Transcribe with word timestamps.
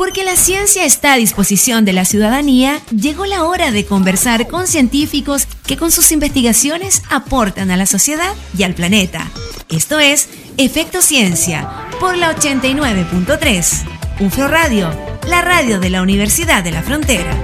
Porque 0.00 0.24
la 0.24 0.34
ciencia 0.34 0.86
está 0.86 1.12
a 1.12 1.16
disposición 1.16 1.84
de 1.84 1.92
la 1.92 2.06
ciudadanía, 2.06 2.80
llegó 2.90 3.26
la 3.26 3.44
hora 3.44 3.70
de 3.70 3.84
conversar 3.84 4.48
con 4.48 4.66
científicos 4.66 5.46
que 5.66 5.76
con 5.76 5.90
sus 5.90 6.10
investigaciones 6.10 7.02
aportan 7.10 7.70
a 7.70 7.76
la 7.76 7.84
sociedad 7.84 8.32
y 8.56 8.62
al 8.62 8.72
planeta. 8.72 9.30
Esto 9.68 9.98
es 9.98 10.30
Efecto 10.56 11.02
Ciencia 11.02 11.68
por 12.00 12.16
la 12.16 12.34
89.3. 12.34 13.84
UFRO 14.20 14.48
Radio, 14.48 14.88
la 15.28 15.42
radio 15.42 15.78
de 15.80 15.90
la 15.90 16.00
Universidad 16.00 16.64
de 16.64 16.70
la 16.70 16.82
Frontera. 16.82 17.36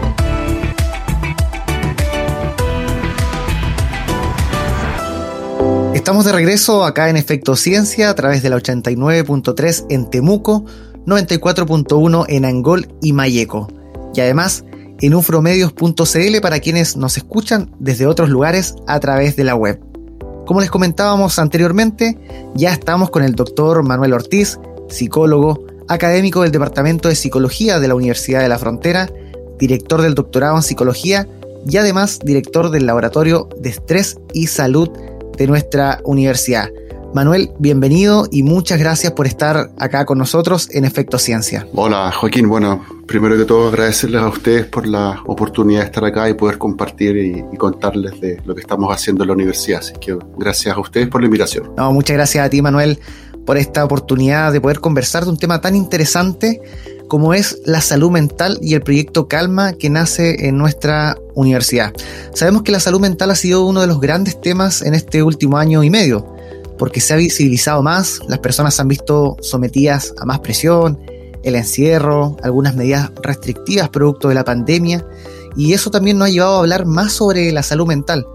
Estamos 5.96 6.24
de 6.24 6.32
regreso 6.32 6.84
acá 6.84 7.10
en 7.10 7.16
Efecto 7.16 7.56
Ciencia 7.56 8.10
a 8.10 8.14
través 8.14 8.42
de 8.42 8.48
la 8.48 8.56
89.3 8.56 9.86
en 9.90 10.08
Temuco 10.08 10.64
94.1 11.06 12.26
en 12.28 12.44
Angol 12.44 12.88
y 13.00 13.12
Mayeco. 13.12 13.68
Y 14.14 14.20
además 14.20 14.64
en 15.00 15.14
ufromedios.cl 15.14 16.40
para 16.40 16.60
quienes 16.60 16.96
nos 16.96 17.16
escuchan 17.16 17.70
desde 17.78 18.06
otros 18.06 18.28
lugares 18.28 18.74
a 18.86 18.98
través 19.00 19.36
de 19.36 19.44
la 19.44 19.54
web. 19.54 19.80
Como 20.46 20.60
les 20.60 20.70
comentábamos 20.70 21.38
anteriormente, 21.38 22.18
ya 22.54 22.72
estamos 22.72 23.10
con 23.10 23.22
el 23.22 23.34
doctor 23.34 23.82
Manuel 23.82 24.12
Ortiz, 24.12 24.58
psicólogo, 24.88 25.64
académico 25.88 26.42
del 26.42 26.52
Departamento 26.52 27.08
de 27.08 27.16
Psicología 27.16 27.80
de 27.80 27.88
la 27.88 27.94
Universidad 27.94 28.40
de 28.40 28.48
la 28.48 28.58
Frontera, 28.58 29.10
director 29.58 30.02
del 30.02 30.14
doctorado 30.14 30.56
en 30.56 30.62
psicología 30.62 31.28
y 31.68 31.76
además 31.76 32.20
director 32.20 32.70
del 32.70 32.86
Laboratorio 32.86 33.48
de 33.60 33.70
Estrés 33.70 34.18
y 34.32 34.46
Salud 34.46 34.88
de 35.36 35.46
nuestra 35.46 36.00
universidad. 36.04 36.70
Manuel, 37.16 37.50
bienvenido 37.58 38.28
y 38.30 38.42
muchas 38.42 38.78
gracias 38.78 39.14
por 39.14 39.26
estar 39.26 39.70
acá 39.78 40.04
con 40.04 40.18
nosotros 40.18 40.68
en 40.72 40.84
Efecto 40.84 41.18
Ciencia. 41.18 41.66
Hola 41.72 42.12
Joaquín, 42.12 42.46
bueno, 42.46 42.84
primero 43.06 43.38
que 43.38 43.46
todo 43.46 43.68
agradecerles 43.68 44.20
a 44.20 44.28
ustedes 44.28 44.66
por 44.66 44.86
la 44.86 45.22
oportunidad 45.24 45.80
de 45.80 45.86
estar 45.86 46.04
acá 46.04 46.28
y 46.28 46.34
poder 46.34 46.58
compartir 46.58 47.16
y, 47.16 47.56
contarles 47.56 48.20
de 48.20 48.42
lo 48.44 48.54
que 48.54 48.60
estamos 48.60 48.94
haciendo 48.94 49.24
en 49.24 49.28
la 49.28 49.32
universidad. 49.32 49.78
Así 49.78 49.94
que 49.98 50.14
gracias 50.36 50.76
a 50.76 50.78
ustedes 50.78 51.08
por 51.08 51.22
la 51.22 51.24
invitación. 51.24 51.72
No, 51.78 51.90
muchas 51.90 52.18
gracias 52.18 52.44
a 52.44 52.50
ti 52.50 52.60
Manuel 52.60 52.98
por 53.46 53.56
esta 53.56 53.82
oportunidad 53.82 54.52
de 54.52 54.60
poder 54.60 54.80
conversar 54.80 55.24
de 55.24 55.30
un 55.30 55.38
tema 55.38 55.62
tan 55.62 55.74
interesante 55.74 56.60
como 57.08 57.32
es 57.32 57.60
la 57.64 57.80
salud 57.80 58.10
mental 58.10 58.58
y 58.60 58.74
el 58.74 58.82
proyecto 58.82 59.26
Calma 59.26 59.72
que 59.72 59.88
nace 59.88 60.48
en 60.48 60.58
nuestra 60.58 61.16
universidad. 61.34 61.94
Sabemos 62.34 62.60
que 62.60 62.72
la 62.72 62.80
salud 62.80 63.00
mental 63.00 63.30
ha 63.30 63.36
sido 63.36 63.64
uno 63.64 63.80
de 63.80 63.86
los 63.86 64.02
grandes 64.02 64.38
temas 64.38 64.82
en 64.82 64.92
este 64.92 65.22
último 65.22 65.56
año 65.56 65.82
y 65.82 65.88
medio 65.88 66.35
porque 66.78 67.00
se 67.00 67.14
ha 67.14 67.16
visibilizado 67.16 67.82
más, 67.82 68.20
las 68.28 68.38
personas 68.38 68.74
se 68.74 68.82
han 68.82 68.88
visto 68.88 69.36
sometidas 69.40 70.14
a 70.18 70.24
más 70.24 70.40
presión, 70.40 70.98
el 71.42 71.54
encierro, 71.54 72.36
algunas 72.42 72.74
medidas 72.74 73.12
restrictivas 73.22 73.88
producto 73.88 74.28
de 74.28 74.34
la 74.34 74.44
pandemia, 74.44 75.06
y 75.56 75.72
eso 75.72 75.90
también 75.90 76.18
nos 76.18 76.28
ha 76.28 76.30
llevado 76.30 76.56
a 76.56 76.58
hablar 76.60 76.86
más 76.86 77.12
sobre 77.12 77.52
la 77.52 77.62
salud 77.62 77.86
mental. 77.86 78.26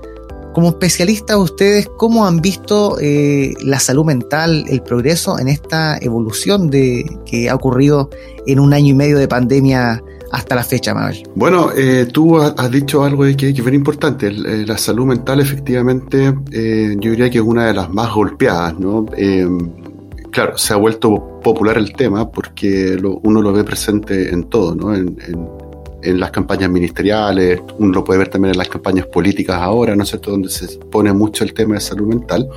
Como 0.53 0.69
especialistas, 0.69 1.37
ustedes, 1.37 1.87
¿cómo 1.97 2.25
han 2.25 2.41
visto 2.41 2.97
eh, 2.99 3.53
la 3.61 3.79
salud 3.79 4.05
mental, 4.05 4.65
el 4.67 4.81
progreso 4.81 5.39
en 5.39 5.47
esta 5.47 5.97
evolución 5.97 6.69
de, 6.69 7.05
que 7.25 7.49
ha 7.49 7.55
ocurrido 7.55 8.09
en 8.47 8.59
un 8.59 8.73
año 8.73 8.87
y 8.87 8.93
medio 8.93 9.17
de 9.17 9.27
pandemia 9.27 10.03
hasta 10.31 10.55
la 10.55 10.63
fecha, 10.63 10.93
Mabel? 10.93 11.23
Bueno, 11.35 11.69
eh, 11.75 12.07
tú 12.11 12.39
has 12.39 12.71
dicho 12.71 13.03
algo 13.03 13.23
que, 13.37 13.49
es 13.49 13.63
bien 13.63 13.73
importante. 13.75 14.27
Eh, 14.27 14.65
la 14.65 14.77
salud 14.77 15.05
mental, 15.05 15.39
efectivamente, 15.39 16.33
eh, 16.51 16.95
yo 16.99 17.11
diría 17.11 17.29
que 17.29 17.39
es 17.39 17.43
una 17.43 17.67
de 17.67 17.73
las 17.73 17.89
más 17.89 18.13
golpeadas, 18.13 18.79
¿no? 18.79 19.05
claro, 20.31 20.57
se 20.57 20.73
ha 20.73 20.77
vuelto 20.77 21.41
popular 21.43 21.77
el 21.77 21.91
tema 21.91 22.31
porque 22.31 22.97
uno 23.23 23.41
lo 23.41 23.51
ve 23.51 23.65
presente 23.65 24.29
en 24.33 24.45
todo, 24.45 24.73
¿no? 24.73 24.95
En, 24.95 25.17
en, 25.27 25.60
las 26.03 26.31
campañas 26.31 26.69
ministeriales, 26.69 27.61
uno 27.77 27.91
lo 27.91 28.03
puede 28.03 28.19
ver 28.19 28.29
también 28.29 28.53
en 28.53 28.57
las 28.57 28.69
campañas 28.69 29.05
políticas 29.07 29.57
ahora, 29.61 29.95
¿no 29.95 30.03
es 30.03 30.09
cierto?, 30.09 30.31
donde 30.31 30.49
se 30.49 30.77
pone 30.77 31.13
mucho 31.13 31.43
el 31.43 31.53
tema 31.53 31.75
de 31.75 31.81
salud 31.81 32.07
mental 32.07 32.49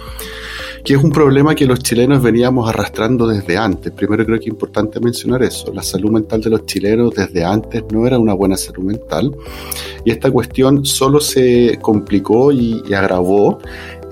que 0.84 0.92
es 0.92 1.02
un 1.02 1.10
problema 1.10 1.54
que 1.54 1.64
los 1.64 1.78
chilenos 1.78 2.22
veníamos 2.22 2.68
arrastrando 2.68 3.26
desde 3.26 3.56
antes. 3.56 3.90
Primero 3.92 4.24
creo 4.26 4.38
que 4.38 4.44
es 4.44 4.50
importante 4.50 5.00
mencionar 5.00 5.42
eso. 5.42 5.72
La 5.72 5.82
salud 5.82 6.10
mental 6.10 6.42
de 6.42 6.50
los 6.50 6.66
chilenos 6.66 7.14
desde 7.14 7.42
antes 7.42 7.82
no 7.90 8.06
era 8.06 8.18
una 8.18 8.34
buena 8.34 8.58
salud 8.58 8.84
mental 8.84 9.34
y 10.04 10.10
esta 10.10 10.30
cuestión 10.30 10.84
solo 10.84 11.20
se 11.20 11.78
complicó 11.80 12.52
y, 12.52 12.82
agravó 12.94 13.58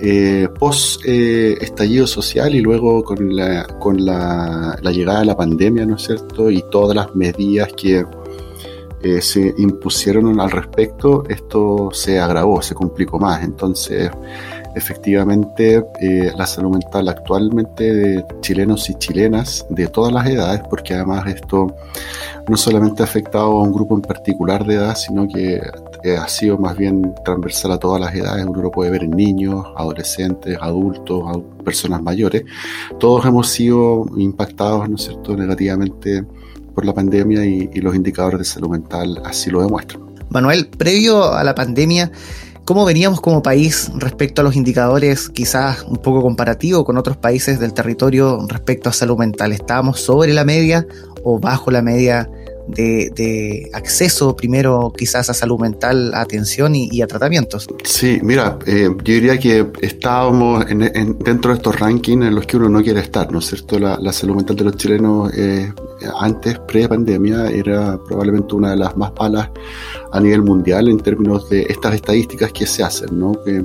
eh, 0.00 0.48
post 0.59 1.03
eh, 1.06 1.54
estallido 1.60 2.06
social 2.06 2.54
y 2.54 2.60
luego 2.60 3.04
con, 3.04 3.37
la, 3.37 3.65
con 3.78 4.04
la, 4.04 4.78
llegada 4.91 5.21
de 5.21 5.26
la 5.26 5.37
pandemia, 5.37 5.84
¿no 5.84 5.97
es 5.97 6.03
cierto? 6.03 6.50
Y 6.50 6.65
todas 6.71 6.97
las 6.97 7.15
medidas 7.15 7.71
que 7.75 8.04
eh, 9.02 9.20
se 9.20 9.54
impusieron 9.58 10.38
al 10.40 10.50
respecto, 10.50 11.24
esto 11.28 11.90
se 11.92 12.20
agravó, 12.20 12.62
se 12.62 12.74
complicó 12.74 13.18
más. 13.18 13.42
Entonces, 13.42 14.10
efectivamente 14.74 15.84
eh, 16.00 16.32
la 16.36 16.46
salud 16.46 16.70
mental 16.70 17.08
actualmente 17.08 17.92
de 17.92 18.24
chilenos 18.41 18.88
y 18.88 18.94
chilenas 18.94 19.66
de 19.68 19.86
todas 19.88 20.12
las 20.12 20.26
edades, 20.26 20.62
porque 20.68 20.94
además 20.94 21.26
esto 21.26 21.74
no 22.48 22.56
solamente 22.56 23.02
ha 23.02 23.06
afectado 23.06 23.58
a 23.58 23.62
un 23.62 23.72
grupo 23.72 23.94
en 23.94 24.02
particular 24.02 24.64
de 24.64 24.74
edad, 24.74 24.96
sino 24.96 25.28
que 25.28 25.60
eh, 26.04 26.16
ha 26.16 26.26
sido 26.28 26.58
más 26.58 26.76
bien 26.76 27.14
transversal 27.24 27.72
a 27.72 27.78
todas 27.78 28.00
las 28.00 28.14
edades. 28.14 28.44
Uno 28.46 28.62
lo 28.62 28.70
puede 28.70 28.91
ver 28.91 29.04
en 29.04 29.10
niños, 29.10 29.66
adolescentes, 29.76 30.58
adultos, 30.60 31.42
personas 31.64 32.02
mayores. 32.02 32.44
Todos 32.98 33.24
hemos 33.26 33.48
sido 33.48 34.06
impactados, 34.16 34.88
¿no 34.88 34.96
es 34.96 35.02
cierto?, 35.02 35.36
negativamente 35.36 36.24
por 36.72 36.84
la 36.84 36.93
pandemia 36.93 37.44
y 37.44 37.81
los 37.81 37.94
indicadores 37.94 38.38
de 38.41 38.44
salud 38.44 38.71
mental 38.71 39.22
así 39.25 39.50
lo 39.50 39.62
demuestran. 39.62 40.03
Manuel, 40.31 40.66
previo 40.69 41.33
a 41.33 41.44
la 41.44 41.55
pandemia, 41.55 42.10
¿Cómo 42.65 42.84
veníamos 42.84 43.21
como 43.21 43.43
país 43.43 43.91
respecto 43.97 44.41
a 44.41 44.44
los 44.44 44.55
indicadores 44.55 45.28
quizás 45.28 45.83
un 45.83 45.97
poco 45.97 46.22
comparativo 46.22 46.84
con 46.84 46.97
otros 46.97 47.16
países 47.16 47.59
del 47.59 47.75
territorio 47.75 48.47
respecto 48.49 48.88
a 48.88 48.93
salud 48.93 49.19
mental? 49.19 49.50
¿Estábamos 49.50 50.00
sobre 50.00 50.33
la 50.33 50.44
media 50.44 50.87
o 51.25 51.41
bajo 51.41 51.72
la 51.72 51.83
media 51.83 52.31
de, 52.66 53.70
acceso 53.72 54.36
primero 54.36 54.92
quizás 54.96 55.30
a 55.30 55.34
salud 55.34 55.58
mental, 55.58 56.12
atención 56.14 56.74
y, 56.74 57.02
a 57.02 57.06
tratamientos? 57.06 57.68
Sí, 57.84 58.20
mira, 58.22 58.58
eh, 58.66 58.88
yo 58.88 59.14
diría 59.14 59.38
que 59.38 59.66
estábamos 59.80 60.64
dentro 60.66 61.50
de 61.50 61.56
estos 61.56 61.78
rankings 61.78 62.26
en 62.26 62.34
los 62.34 62.46
que 62.46 62.56
uno 62.56 62.68
no 62.68 62.82
quiere 62.82 63.00
estar, 63.00 63.30
¿no 63.32 63.38
es 63.38 63.46
cierto? 63.46 63.78
La, 63.78 64.12
salud 64.12 64.36
mental 64.36 64.56
de 64.56 64.64
los 64.64 64.76
chilenos 64.76 65.32
eh, 65.34 65.72
antes, 66.18 66.58
pre-pandemia, 66.60 67.46
era 67.46 67.98
probablemente 68.06 68.54
una 68.54 68.70
de 68.70 68.76
las 68.76 68.96
más 68.96 69.12
malas 69.18 69.50
a 70.12 70.20
nivel 70.20 70.42
mundial 70.42 70.88
en 70.88 70.98
términos 70.98 71.48
de 71.48 71.62
estas 71.62 71.94
estadísticas 71.94 72.52
que 72.52 72.66
se 72.66 72.82
hacen, 72.82 73.18
¿no? 73.18 73.32
que 73.44 73.64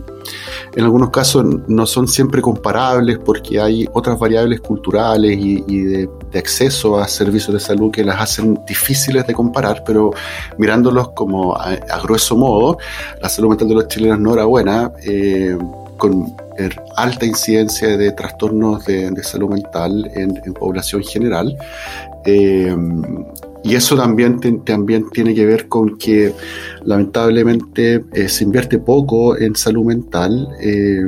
en 0.75 0.83
algunos 0.83 1.09
casos 1.09 1.45
no 1.67 1.85
son 1.85 2.07
siempre 2.07 2.41
comparables 2.41 3.19
porque 3.19 3.59
hay 3.59 3.87
otras 3.93 4.17
variables 4.17 4.61
culturales 4.61 5.37
y, 5.37 5.81
de, 5.83 6.09
acceso 6.37 6.99
a 6.99 7.07
servicios 7.07 7.51
de 7.51 7.59
salud 7.59 7.91
que 7.91 8.03
las 8.03 8.21
hacen 8.21 8.59
difíciles 8.67 8.86
de 9.25 9.33
comparar, 9.33 9.83
pero 9.85 10.11
mirándolos 10.57 11.09
como 11.09 11.55
a, 11.55 11.75
grueso 12.03 12.35
modo, 12.35 12.77
la 13.21 13.29
salud 13.29 13.49
mental 13.49 13.67
de 13.67 13.75
los 13.75 13.87
chilenos 13.87 14.19
no 14.19 14.33
era 14.33 14.45
buena. 14.45 14.91
Eh, 15.03 15.57
con 15.97 16.35
er, 16.57 16.79
alta 16.95 17.25
incidencia 17.25 17.97
de 17.97 18.11
trastornos 18.11 18.85
de, 18.85 19.23
salud 19.23 19.49
mental 19.49 20.09
en, 20.13 20.39
en 20.45 20.53
población 20.53 21.03
general. 21.03 21.57
Eh, 22.25 22.75
y 23.63 23.75
eso 23.75 23.97
también, 23.97 24.39
también 24.63 25.09
tiene 25.09 25.33
que 25.35 25.45
ver 25.45 25.67
con 25.67 25.97
que 25.97 26.33
lamentablemente 26.85 28.05
eh, 28.13 28.29
se 28.29 28.43
invierte 28.45 28.79
poco 28.79 29.37
en 29.37 29.55
salud 29.55 29.83
mental. 29.85 30.47
Eh, 30.61 31.05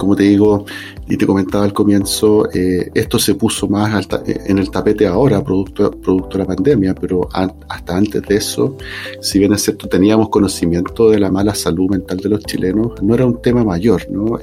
como 0.00 0.16
te 0.16 0.22
digo 0.22 0.64
y 1.06 1.16
te 1.18 1.26
comentaba 1.26 1.64
al 1.64 1.74
comienzo, 1.74 2.48
eh, 2.52 2.90
esto 2.94 3.18
se 3.18 3.34
puso 3.34 3.68
más 3.68 4.08
en 4.26 4.58
el 4.58 4.70
tapete 4.70 5.06
ahora, 5.06 5.44
producto, 5.44 5.90
producto 5.90 6.38
de 6.38 6.44
la 6.44 6.46
pandemia, 6.46 6.94
pero 6.94 7.28
hasta 7.32 7.96
antes 7.96 8.22
de 8.22 8.36
eso, 8.36 8.76
si 9.20 9.38
bien 9.38 9.52
es 9.52 9.62
cierto, 9.62 9.88
teníamos 9.88 10.30
conocimiento 10.30 11.10
de 11.10 11.20
la 11.20 11.30
mala 11.30 11.54
salud 11.54 11.90
mental 11.90 12.16
de 12.16 12.28
los 12.30 12.40
chilenos, 12.44 13.02
no 13.02 13.14
era 13.14 13.26
un 13.26 13.42
tema 13.42 13.62
mayor, 13.62 14.10
¿no? 14.10 14.38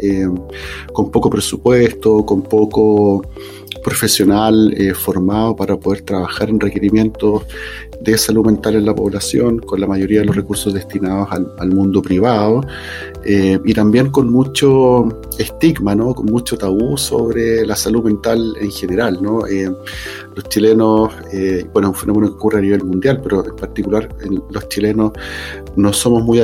con 0.94 1.10
poco 1.10 1.30
presupuesto, 1.30 2.24
con 2.24 2.44
poco 2.44 3.24
profesional 3.84 4.74
eh, 4.78 4.94
formado 4.94 5.56
para 5.56 5.78
poder 5.78 6.02
trabajar 6.02 6.50
en 6.50 6.60
requerimientos 6.60 7.44
de 8.00 8.18
salud 8.18 8.46
mental 8.46 8.76
en 8.76 8.86
la 8.86 8.96
población, 8.96 9.60
con 9.60 9.80
la 9.80 9.88
mayoría 9.88 10.20
de 10.20 10.26
los 10.26 10.36
recursos 10.36 10.74
destinados 10.74 11.30
al, 11.32 11.70
mundo 11.72 12.02
privado, 12.02 12.62
eh, 13.26 13.60
y 13.64 13.74
también 13.74 14.10
con 14.12 14.32
mucho 14.32 15.08
estigma, 15.38 15.96
¿no? 15.96 16.14
con 16.14 16.28
mucho 16.28 16.58
tabú 16.58 16.98
sobre 16.98 17.66
la 17.66 17.76
salud 17.76 18.04
mental 18.04 18.56
en 18.60 18.72
general. 18.72 19.20
¿no? 19.22 19.46
Eh, 19.48 19.70
los 20.36 20.50
chilenos, 20.50 21.12
bueno, 21.74 21.90
es 21.90 21.94
un 21.94 21.96
fenómeno 21.96 22.28
que 22.28 22.34
ocurre 22.34 22.60
a 22.60 22.62
nivel 22.62 22.84
mundial, 22.84 23.20
pero 23.22 23.46
en 23.46 23.56
particular 23.56 24.10
los 24.50 24.70
chilenos 24.70 25.12
no 25.76 25.92
somos 25.92 26.24
muy 26.24 26.40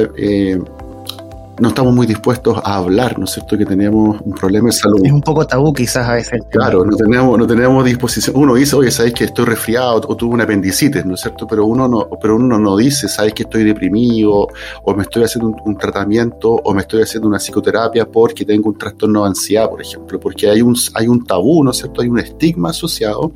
no 1.60 1.68
estamos 1.68 1.94
muy 1.94 2.08
dispuestos 2.08 2.60
a 2.64 2.78
hablar, 2.78 3.20
¿no 3.20 3.26
es 3.26 3.32
cierto?, 3.32 3.58
que 3.58 3.66
teníamos 3.66 4.20
un 4.22 4.34
problema 4.34 4.68
de 4.68 4.74
salud. 4.74 5.02
Es 5.04 5.12
un 5.12 5.22
poco 5.22 5.46
tabú 5.46 5.72
quizás 5.74 6.08
a 6.08 6.14
veces. 6.14 6.42
Claro, 6.50 6.84
no 6.84 6.96
tenemos, 6.96 7.38
no 7.38 7.46
tenemos 7.46 7.86
disposición. 7.86 8.36
Uno 8.38 8.56
dice, 8.56 8.76
oye, 8.76 8.92
sabes 8.92 9.14
que 9.14 9.26
estoy 9.26 9.46
resfriado 9.46 10.02
o 10.08 10.18
tuve 10.18 10.34
una 10.34 10.44
apendicitis, 10.46 11.06
¿no 11.06 11.14
es 11.14 11.22
cierto? 11.22 11.46
Pero 11.48 11.66
uno 11.66 11.88
no, 11.88 12.10
pero 12.22 12.36
uno 12.36 12.58
no 12.58 12.76
dice, 12.78 13.08
sabes 13.08 13.34
que 13.34 13.44
estoy 13.44 13.64
deprimido 13.64 14.48
o 14.84 14.94
me 14.96 15.04
estoy 15.04 15.24
haciendo 15.24 15.56
un, 15.64 15.78
tratamiento 15.78 16.50
o 16.50 16.74
me 16.74 16.82
estoy 16.82 17.02
haciendo 17.02 17.28
una 17.28 17.38
psicoterapia 17.38 18.06
porque 18.06 18.46
tengo 18.46 18.70
un 18.70 18.78
trastorno 18.78 19.22
de 19.24 19.28
ansiedad, 19.28 19.70
por 19.70 19.82
ejemplo, 19.82 20.20
porque 20.20 20.50
hay 20.50 20.62
un, 20.62 20.76
hay 20.96 21.08
un 21.08 21.26
tabú, 21.26 21.64
¿no 21.64 21.72
es 21.72 21.78
cierto? 21.78 22.02
Hay 22.02 22.08
un 22.08 22.20
estigma 22.20 22.70
asociado 22.70 23.32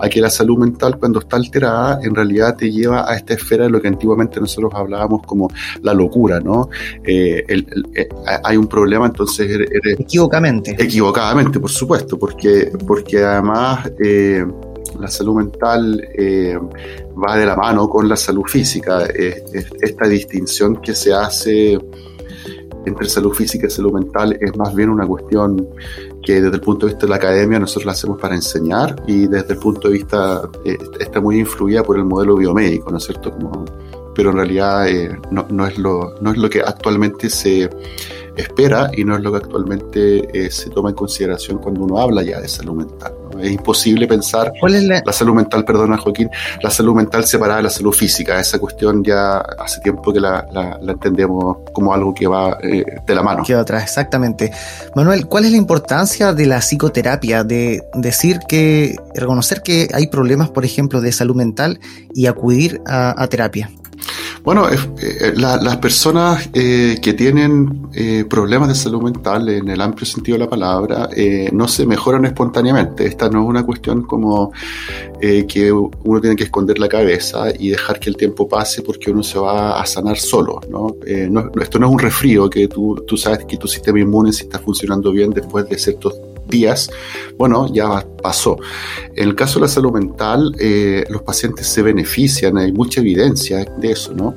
a 0.00 0.08
que 0.08 0.20
la 0.20 0.30
salud 0.30 0.58
mental 0.58 0.98
cuando 0.98 1.20
está 1.20 1.36
alterada 1.36 2.00
en 2.02 2.14
realidad 2.14 2.56
te 2.56 2.70
lleva 2.70 3.08
a 3.10 3.16
esta 3.16 3.34
esfera 3.34 3.64
de 3.64 3.70
lo 3.70 3.80
que 3.80 3.88
antiguamente 3.88 4.40
nosotros 4.40 4.72
hablábamos 4.74 5.22
como 5.26 5.50
la 5.82 5.94
locura, 5.94 6.40
¿no? 6.40 6.68
Eh, 7.04 7.43
eh, 7.48 8.08
hay 8.42 8.56
un 8.56 8.66
problema, 8.66 9.06
entonces 9.06 9.50
eres, 9.50 9.98
equivocadamente. 9.98 10.76
Equivocadamente, 10.78 11.60
por 11.60 11.70
supuesto, 11.70 12.18
porque, 12.18 12.72
porque 12.86 13.22
además 13.22 13.90
eh, 14.02 14.44
la 14.98 15.08
salud 15.08 15.36
mental 15.36 16.08
va 17.16 17.36
de 17.36 17.46
la 17.46 17.56
mano 17.56 17.88
con 17.88 18.08
la 18.08 18.16
salud 18.16 18.44
física. 18.44 19.06
esta 19.06 20.06
distinción 20.06 20.76
que 20.76 20.94
se 20.94 21.12
hace 21.12 21.78
entre 22.86 23.08
salud 23.08 23.32
física 23.32 23.66
y 23.66 23.70
salud 23.70 23.92
mental 23.92 24.36
es 24.40 24.56
más 24.56 24.74
bien 24.74 24.90
una 24.90 25.06
cuestión 25.06 25.68
que 26.22 26.40
desde 26.40 26.56
el 26.56 26.60
punto 26.60 26.86
de 26.86 26.92
vista 26.92 27.06
de 27.06 27.10
la 27.10 27.16
academia 27.16 27.58
nosotros 27.58 27.86
la 27.86 27.92
hacemos 27.92 28.20
para 28.20 28.34
enseñar 28.34 28.96
y 29.06 29.26
desde 29.26 29.54
el 29.54 29.58
punto 29.58 29.88
de 29.88 29.94
vista 29.94 30.48
está 30.98 31.20
muy 31.20 31.38
influida 31.38 31.82
por 31.82 31.96
el 31.96 32.04
modelo 32.04 32.36
biomédico, 32.36 32.90
¿no 32.90 32.98
es 32.98 33.04
cierto? 33.04 33.30
Como, 33.30 33.64
pero 34.14 34.30
en 34.30 34.36
realidad 34.36 34.88
eh, 34.88 35.18
no, 35.30 35.46
no, 35.50 35.66
es 35.66 35.78
lo, 35.78 36.14
no 36.20 36.30
es 36.32 36.38
lo 36.38 36.48
que 36.48 36.60
actualmente 36.60 37.30
se 37.30 37.68
espera 38.36 38.90
y 38.96 39.04
no 39.04 39.16
es 39.16 39.22
lo 39.22 39.30
que 39.30 39.38
actualmente 39.38 40.28
eh, 40.32 40.50
se 40.50 40.70
toma 40.70 40.90
en 40.90 40.96
consideración 40.96 41.58
cuando 41.58 41.84
uno 41.84 41.98
habla 41.98 42.22
ya 42.22 42.40
de 42.40 42.48
salud 42.48 42.74
mental. 42.74 43.12
Es 43.40 43.50
imposible 43.50 44.06
pensar 44.06 44.52
¿Cuál 44.60 44.76
es 44.76 44.84
la... 44.84 45.12
salud 45.12 45.34
mental, 45.34 45.64
perdona 45.64 45.96
Joaquín, 45.98 46.30
la 46.62 46.70
salud 46.70 46.94
mental 46.94 47.24
separada 47.24 47.58
de 47.58 47.64
la 47.64 47.70
salud 47.70 47.92
física. 47.92 48.38
Esa 48.38 48.58
cuestión 48.58 49.02
ya 49.02 49.38
hace 49.38 49.80
tiempo 49.80 50.12
que 50.12 50.20
la, 50.20 50.46
la, 50.52 50.92
entendemos 50.92 51.58
como 51.72 51.92
algo 51.92 52.14
que 52.14 52.26
va 52.26 52.58
eh, 52.62 52.84
de 53.04 53.14
la 53.14 53.22
mano. 53.22 53.42
Queda 53.44 53.60
atrás, 53.60 53.84
exactamente. 53.84 54.52
Manuel, 54.94 55.26
¿cuál 55.26 55.44
es 55.44 55.50
la 55.50 55.56
importancia 55.56 56.32
de 56.32 56.46
la 56.46 56.58
psicoterapia? 56.60 57.42
De 57.42 57.82
decir 57.94 58.38
que, 58.48 58.96
reconocer 59.14 59.62
que 59.62 59.88
hay 59.92 60.06
problemas, 60.06 60.50
por 60.50 60.64
ejemplo, 60.64 61.00
de 61.00 61.12
salud 61.12 61.34
mental 61.34 61.80
y 62.14 62.26
acudir 62.26 62.80
a 62.86 63.26
terapia. 63.28 63.70
Bueno, 64.44 64.68
eh, 64.68 65.32
las 65.34 65.76
personas 65.78 66.50
eh, 66.52 66.98
que 67.00 67.14
tienen 67.14 67.88
eh, 67.94 68.26
problemas 68.28 68.68
de 68.68 68.74
salud 68.74 69.00
mental 69.00 69.48
en 69.48 69.70
el 69.70 69.80
amplio 69.80 70.04
sentido 70.04 70.36
de 70.36 70.44
la 70.44 70.50
palabra 70.50 71.08
no 71.50 71.66
se 71.66 71.86
mejoran 71.86 72.26
espontáneamente. 72.26 73.06
Esta 73.06 73.30
no 73.30 73.42
es 73.42 73.48
una 73.48 73.64
cuestión 73.64 74.02
como 74.02 74.52
que 75.18 75.72
uno 75.72 76.20
tiene 76.20 76.36
que 76.36 76.44
esconder 76.44 76.78
la 76.78 76.88
cabeza 76.88 77.46
y 77.58 77.70
dejar 77.70 77.98
que 77.98 78.10
el 78.10 78.16
tiempo 78.18 78.46
pase 78.46 78.82
porque 78.82 79.10
uno 79.10 79.22
se 79.22 79.38
va 79.38 79.80
a 79.80 79.86
sanar 79.86 80.18
solo. 80.18 80.60
¿no? 80.68 80.94
esto 81.06 81.78
no 81.78 81.86
es 81.86 81.92
un 81.92 81.98
resfrío 81.98 82.50
que 82.50 82.68
tú, 82.68 83.02
tú 83.06 83.16
sabes 83.16 83.46
que 83.46 83.56
tu 83.56 83.66
sistema 83.66 83.98
inmune 83.98 84.30
si 84.30 84.42
está 84.42 84.58
funcionando 84.58 85.10
bien 85.10 85.30
después 85.30 85.66
de 85.70 85.78
ciertos 85.78 86.14
días, 86.48 86.90
bueno, 87.36 87.72
ya 87.72 88.06
pasó. 88.22 88.58
En 89.14 89.28
el 89.28 89.34
caso 89.34 89.58
de 89.58 89.66
la 89.66 89.68
salud 89.68 89.92
mental, 89.92 90.54
eh, 90.58 91.04
los 91.08 91.22
pacientes 91.22 91.66
se 91.66 91.82
benefician, 91.82 92.56
hay 92.58 92.72
mucha 92.72 93.00
evidencia 93.00 93.64
de 93.78 93.92
eso, 93.92 94.12
¿no? 94.14 94.34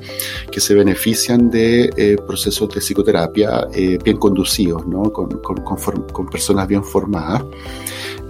Que 0.50 0.60
se 0.60 0.74
benefician 0.74 1.50
de 1.50 1.90
eh, 1.96 2.16
procesos 2.26 2.68
de 2.74 2.80
psicoterapia 2.80 3.68
eh, 3.72 3.98
bien 4.02 4.16
conducidos, 4.16 4.86
¿no? 4.86 5.12
Con, 5.12 5.28
con 5.38 6.26
personas 6.28 6.68
bien 6.68 6.84
formadas. 6.84 7.42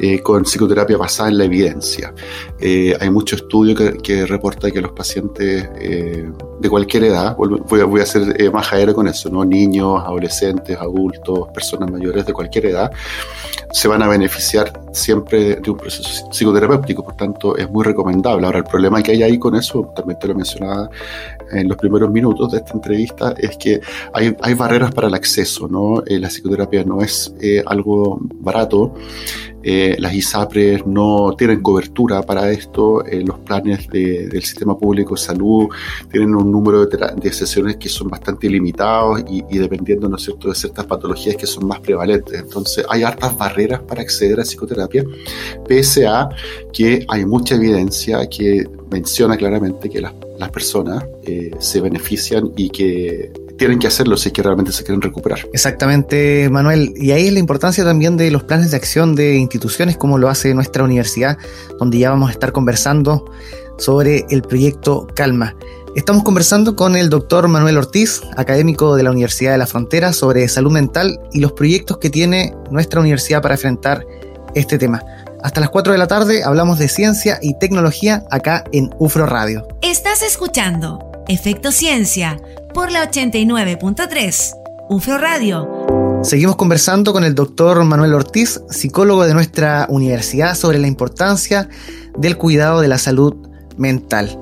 Eh, 0.01 0.21
con 0.21 0.45
psicoterapia 0.45 0.97
basada 0.97 1.29
en 1.29 1.39
la 1.39 1.45
evidencia. 1.45 2.15
Eh, 2.61 2.97
hay 3.01 3.11
mucho 3.11 3.35
estudio 3.35 3.75
que, 3.75 3.97
que, 3.99 4.27
reporta 4.27 4.71
que 4.71 4.81
los 4.81 4.93
pacientes 4.93 5.69
eh, 5.81 6.31
de 6.61 6.71
cualquier 6.71 7.05
edad, 7.05 7.37
voy 7.37 7.83
voy 7.83 8.01
a 8.01 8.07
ser 8.07 8.53
más 8.53 8.73
aéreo 8.73 8.95
con 8.95 9.09
eso, 9.09 9.29
¿no? 9.29 9.45
niños, 9.45 10.01
adolescentes, 10.05 10.79
adultos, 10.79 11.49
personas 11.53 11.91
mayores 11.91 12.25
de 12.27 12.33
cualquier 12.33 12.67
edad, 12.67 12.93
se 13.73 13.89
van 13.89 14.03
a 14.03 14.09
beneficiar 14.09 14.73
siempre 14.93 15.57
de 15.57 15.71
un 15.71 15.77
proceso 15.77 16.31
psicoterapéutico, 16.31 17.05
por 17.05 17.17
tanto 17.17 17.57
es 17.57 17.71
muy 17.71 17.85
recomendable. 17.85 18.47
Ahora, 18.47 18.59
el 18.59 18.65
problema 18.65 19.03
que 19.03 19.13
hay 19.13 19.23
ahí 19.23 19.39
con 19.39 19.55
eso, 19.55 19.93
también 19.95 20.19
te 20.19 20.29
lo 20.29 20.35
mencionaba 20.35 20.91
en 21.51 21.69
los 21.69 21.77
primeros 21.77 22.11
minutos 22.11 22.53
de 22.53 22.59
esta 22.59 22.73
entrevista, 22.73 23.35
es 23.39 23.57
que 23.57 23.81
hay, 24.13 24.37
hay 24.41 24.55
barreras 24.55 24.93
para 24.93 25.09
el 25.09 25.15
acceso, 25.15 25.69
¿no? 25.69 26.03
la 26.07 26.29
psicoterapia 26.29 26.85
no 26.85 27.01
es 27.01 27.35
algo 27.67 28.19
barato, 28.41 28.95
eh, 29.63 29.97
las 29.99 30.15
ISAPRES 30.15 30.87
no 30.87 31.35
tienen 31.37 31.61
cobertura 31.63 32.23
para 32.23 32.51
esto, 32.51 33.05
eh, 33.05 33.23
los 33.25 33.41
planes 33.41 33.89
del 33.89 34.43
sistema 34.43 34.79
público 34.79 35.15
de 35.15 35.21
salud 35.21 35.69
tienen 36.11 36.35
un 36.37 36.53
número 36.53 36.87
de, 36.87 37.33
sesiones 37.33 37.77
que 37.77 37.89
son 37.89 38.09
bastante 38.09 38.49
limitados 38.49 39.23
y, 39.29 39.59
dependiendo, 39.59 40.09
¿no 40.09 40.17
es 40.17 40.23
cierto?, 40.23 40.49
de 40.49 40.55
ciertas 40.55 40.87
patologías 40.87 41.37
que 41.37 41.47
son 41.47 41.67
más 41.67 41.81
prevalentes. 41.81 42.41
Entonces, 42.41 42.85
hay 42.89 43.03
hartas 43.03 43.37
barreras 43.37 43.81
para 43.81 44.03
acceder 44.03 44.39
a 44.41 44.45
psicoterapia, 44.45 44.78
pese 45.67 46.07
a 46.07 46.29
que 46.73 47.05
hay 47.09 47.25
mucha 47.25 47.57
evidencia 47.57 48.29
que 48.29 48.69
menciona 48.91 49.37
claramente 49.37 49.89
que 49.91 50.01
las, 50.01 50.13
personas 50.53 51.05
eh, 51.25 51.51
se 51.59 51.81
benefician 51.81 52.53
y 52.57 52.71
que 52.71 53.33
tienen 53.59 53.79
que 53.79 53.89
hacerlo 53.89 54.17
si 54.17 54.29
es 54.29 54.33
que 54.33 54.43
realmente 54.43 54.73
se 54.73 54.85
quieren 54.85 55.03
recuperar. 55.03 55.41
Exactamente, 55.53 56.49
Manuel. 56.49 56.95
Y 56.97 57.11
ahí 57.11 57.27
es 57.27 57.33
la 57.33 57.41
importancia 57.41 57.85
también 57.85 58.17
de 58.17 58.31
los 58.31 58.45
planes 58.45 58.71
de 58.71 58.77
acción 58.77 59.15
de 59.15 59.37
instituciones 59.37 59.97
como 59.97 60.17
lo 60.17 60.29
hace 60.29 60.55
nuestra 60.55 60.85
universidad, 60.85 61.39
donde 61.79 61.99
ya 61.99 62.11
vamos 62.11 62.31
a 62.31 62.33
estar 62.33 62.53
conversando 62.53 63.25
sobre 63.77 64.25
el 64.31 64.43
proyecto 64.43 65.07
Calma. 65.15 65.57
Estamos 65.95 66.23
conversando 66.23 66.77
con 66.77 66.97
el 66.97 67.11
doctor 67.11 67.49
Manuel 67.49 67.77
Ortiz, 67.77 68.23
académico 68.37 68.95
de 68.95 69.03
la 69.03 69.11
Universidad 69.11 69.53
de 69.53 69.59
la 69.59 69.67
Frontera, 69.67 70.13
sobre 70.13 70.47
salud 70.49 70.71
mental 70.71 71.19
y 71.33 71.41
los 71.41 71.53
proyectos 71.53 71.99
que 71.99 72.11
tiene 72.11 72.55
nuestra 72.71 73.01
universidad 73.01 73.43
para 73.43 73.55
enfrentar 73.55 74.07
este 74.59 74.79
tema. 74.79 75.03
Hasta 75.43 75.61
las 75.61 75.71
4 75.71 75.93
de 75.93 75.99
la 75.99 76.07
tarde 76.07 76.43
hablamos 76.45 76.79
de 76.79 76.89
ciencia 76.89 77.39
y 77.41 77.59
tecnología 77.59 78.25
acá 78.31 78.65
en 78.73 78.91
UFRO 78.99 79.27
Radio. 79.27 79.67
Estás 79.83 80.23
escuchando 80.23 81.13
Efecto 81.29 81.73
Ciencia 81.73 82.41
por 82.75 82.91
la 82.91 83.09
89.3, 83.11 84.55
UFRO 84.89 85.19
Radio. 85.19 85.69
Seguimos 86.23 86.57
conversando 86.57 87.13
con 87.13 87.23
el 87.23 87.35
doctor 87.35 87.85
Manuel 87.85 88.15
Ortiz, 88.15 88.61
psicólogo 88.69 89.25
de 89.25 89.35
nuestra 89.35 89.87
universidad, 89.89 90.57
sobre 90.57 90.79
la 90.79 90.89
importancia 90.89 91.69
del 92.19 92.37
cuidado 92.37 92.81
de 92.81 92.89
la 92.89 92.99
salud 92.99 93.37
mental. 93.77 94.39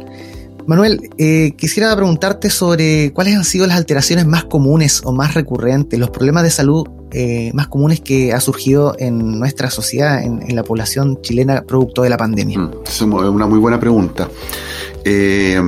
Manuel, 0.66 1.10
eh, 1.18 1.52
quisiera 1.56 1.94
preguntarte 1.94 2.50
sobre 2.50 3.12
cuáles 3.12 3.36
han 3.36 3.44
sido 3.44 3.66
las 3.66 3.76
alteraciones 3.76 4.26
más 4.26 4.44
comunes 4.44 5.02
o 5.04 5.12
más 5.12 5.34
recurrentes, 5.34 5.98
los 6.00 6.10
problemas 6.10 6.42
de 6.42 6.50
salud 6.50 6.88
eh, 7.12 7.50
más 7.54 7.68
comunes 7.68 8.00
que 8.00 8.32
ha 8.32 8.40
surgido 8.40 8.94
en 8.98 9.38
nuestra 9.38 9.70
sociedad, 9.70 10.22
en, 10.22 10.54
la 10.54 10.62
población 10.62 11.20
chilena, 11.22 11.62
producto 11.62 12.02
de 12.02 12.10
la 12.10 12.16
pandemia. 12.16 12.58
Mm, 12.58 12.70
es 12.84 13.00
una 13.02 13.46
muy 13.46 13.58
buena 13.58 13.78
pregunta. 13.78 14.28
Eh, 15.04 15.60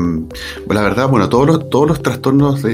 la 0.68 0.82
verdad, 0.82 1.08
bueno, 1.08 1.28
todos 1.28 1.46
los, 1.70 2.02
trastornos 2.02 2.64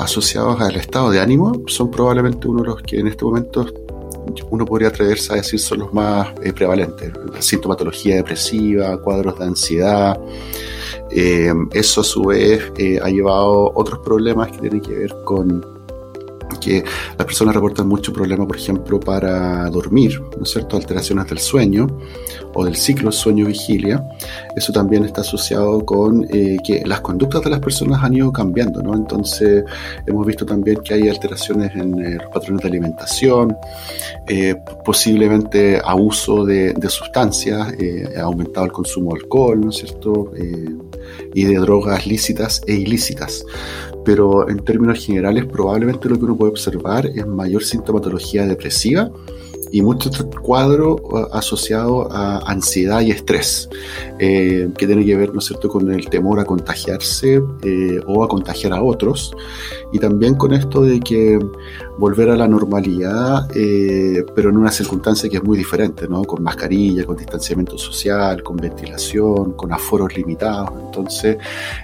asociados 0.00 0.60
al 0.60 0.74
estado 0.74 1.10
de 1.10 1.20
ánimo 1.20 1.62
son 1.66 1.90
probablemente 1.90 2.48
uno 2.48 2.62
de 2.62 2.68
los 2.68 2.82
que 2.82 2.98
en 2.98 3.06
este 3.06 3.24
momento 3.24 3.66
uno 4.50 4.64
podría 4.64 4.88
atreverse 4.88 5.32
a 5.32 5.36
decir 5.36 5.60
son 5.60 5.78
los 5.78 5.94
más 5.94 6.28
eh, 6.42 6.52
prevalentes. 6.52 7.12
Sintomatología 7.38 8.16
depresiva, 8.16 9.00
cuadros 9.00 9.38
de 9.38 9.44
ansiedad. 9.44 10.20
Eh, 11.10 11.52
eso 11.72 12.00
a 12.00 12.04
su 12.04 12.22
vez 12.24 12.72
ha 13.02 13.08
llevado 13.08 13.72
otros 13.74 14.00
problemas 14.00 14.50
que 14.50 14.58
tienen 14.58 14.80
que 14.80 14.94
ver 14.94 15.14
con 15.24 15.77
que 16.60 16.84
las 17.16 17.26
personas 17.26 17.54
reportan 17.54 17.88
mucho 17.88 18.12
problema, 18.12 18.46
por 18.46 18.56
ejemplo, 18.56 18.98
para 18.98 19.68
dormir, 19.70 20.20
¿no 20.36 20.42
es 20.42 20.50
cierto? 20.50 20.76
Alteraciones 20.76 21.26
del 21.26 21.38
sueño 21.38 21.86
o 22.54 22.64
del 22.64 22.76
ciclo 22.76 23.12
sueño-vigilia. 23.12 24.02
Eso 24.56 24.72
también 24.72 25.04
está 25.04 25.20
asociado 25.20 25.84
con 25.84 26.26
eh, 26.30 26.56
que 26.64 26.82
las 26.86 27.00
conductas 27.00 27.42
de 27.42 27.50
las 27.50 27.60
personas 27.60 28.02
han 28.02 28.14
ido 28.14 28.32
cambiando, 28.32 28.82
¿no? 28.82 28.94
Entonces, 28.94 29.64
hemos 30.06 30.26
visto 30.26 30.44
también 30.44 30.80
que 30.82 30.94
hay 30.94 31.08
alteraciones 31.08 31.74
en 31.74 32.04
eh, 32.04 32.14
los 32.16 32.32
patrones 32.32 32.62
de 32.62 32.68
alimentación, 32.68 33.56
eh, 34.26 34.54
posiblemente 34.84 35.80
abuso 35.84 36.44
de, 36.44 36.72
de 36.72 36.88
sustancias, 36.88 37.68
ha 38.16 38.22
aumentado 38.22 38.66
el 38.66 38.72
consumo 38.72 39.12
de 39.12 39.20
alcohol, 39.20 39.60
¿no 39.60 39.70
es 39.70 39.76
cierto? 39.76 40.32
Y 41.34 41.44
de 41.44 41.56
drogas 41.56 42.06
lícitas 42.06 42.62
e 42.66 42.74
ilícitas. 42.74 43.44
Pero 44.04 44.48
en 44.48 44.64
términos 44.64 45.04
generales 45.04 45.46
probablemente 45.46 46.08
lo 46.08 46.18
que 46.18 46.24
uno 46.24 46.36
puede 46.36 46.52
observar 46.52 47.06
es 47.06 47.26
mayor 47.26 47.64
sintomatología 47.64 48.46
depresiva 48.46 49.10
y 49.70 49.82
muchos 49.82 50.24
cuadros 50.42 51.00
asociados 51.32 52.08
a 52.10 52.38
ansiedad 52.50 53.00
y 53.00 53.10
estrés, 53.10 53.68
que 54.18 54.72
tiene 54.76 55.04
que 55.04 55.16
ver, 55.16 55.32
¿no 55.32 55.40
es 55.40 55.46
cierto?, 55.46 55.68
con 55.68 55.90
el 55.92 56.08
temor 56.08 56.40
a 56.40 56.44
contagiarse 56.44 57.40
o 58.06 58.24
a 58.24 58.28
contagiar 58.28 58.72
a 58.72 58.82
otros, 58.82 59.34
y 59.92 59.98
también 59.98 60.34
con 60.34 60.52
esto 60.52 60.82
de 60.82 61.00
que 61.00 61.38
volver 61.98 62.30
a 62.30 62.36
la 62.36 62.46
normalidad, 62.46 63.48
pero 64.34 64.50
en 64.50 64.56
una 64.56 64.70
circunstancia 64.70 65.28
que 65.28 65.38
es 65.38 65.42
muy 65.42 65.58
diferente, 65.58 66.06
¿no? 66.08 66.24
Con 66.24 66.42
mascarilla, 66.42 67.04
con 67.04 67.16
distanciamiento 67.16 67.76
social, 67.78 68.42
con 68.42 68.56
ventilación, 68.56 69.52
con 69.52 69.72
aforos 69.72 70.16
limitados. 70.16 70.70
Entonces, 70.86 71.38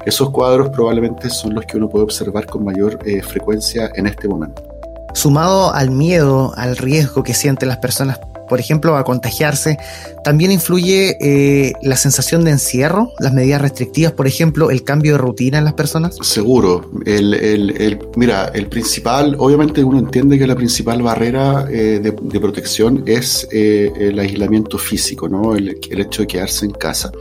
esos 0.04 0.30
cuadros 0.30 0.68
probablemente 0.70 1.30
son 1.30 1.54
los 1.54 1.64
que 1.66 1.76
uno 1.76 1.88
puede 1.88 2.04
observar 2.04 2.46
con 2.46 2.64
mayor 2.64 2.98
frecuencia 3.22 3.90
en 3.94 4.06
este 4.06 4.28
momento. 4.28 4.73
Sumado 5.14 5.72
al 5.72 5.90
miedo, 5.90 6.52
al 6.56 6.76
riesgo 6.76 7.22
que 7.22 7.34
sienten 7.34 7.68
las 7.68 7.78
personas, 7.78 8.18
por 8.48 8.60
ejemplo, 8.60 8.96
a 8.96 9.04
contagiarse, 9.04 9.78
también 10.22 10.50
influye 10.50 11.16
eh, 11.20 11.72
la 11.82 11.96
sensación 11.96 12.44
de 12.44 12.50
encierro, 12.50 13.12
las 13.18 13.32
medidas 13.32 13.62
restrictivas, 13.62 14.12
por 14.12 14.26
ejemplo, 14.26 14.70
el 14.70 14.82
cambio 14.84 15.12
de 15.12 15.18
rutina 15.18 15.58
en 15.58 15.64
las 15.64 15.74
personas. 15.74 16.16
Seguro. 16.20 16.90
El, 17.06 17.34
el, 17.34 17.98
mira, 18.16 18.50
el 18.54 18.66
principal, 18.66 19.36
obviamente 19.38 19.84
uno 19.84 19.98
entiende 19.98 20.38
que 20.38 20.46
la 20.46 20.56
principal 20.56 21.00
barrera 21.00 21.66
eh, 21.70 22.00
de, 22.00 22.40
protección 22.40 23.04
es 23.06 23.48
eh, 23.52 23.92
el 23.98 24.18
aislamiento 24.18 24.78
físico, 24.78 25.28
¿no? 25.28 25.54
El, 25.54 25.78
el, 25.90 26.00
hecho 26.00 26.22
de 26.22 26.26
quedarse 26.26 26.66
en 26.66 26.72
casa. 26.72 27.12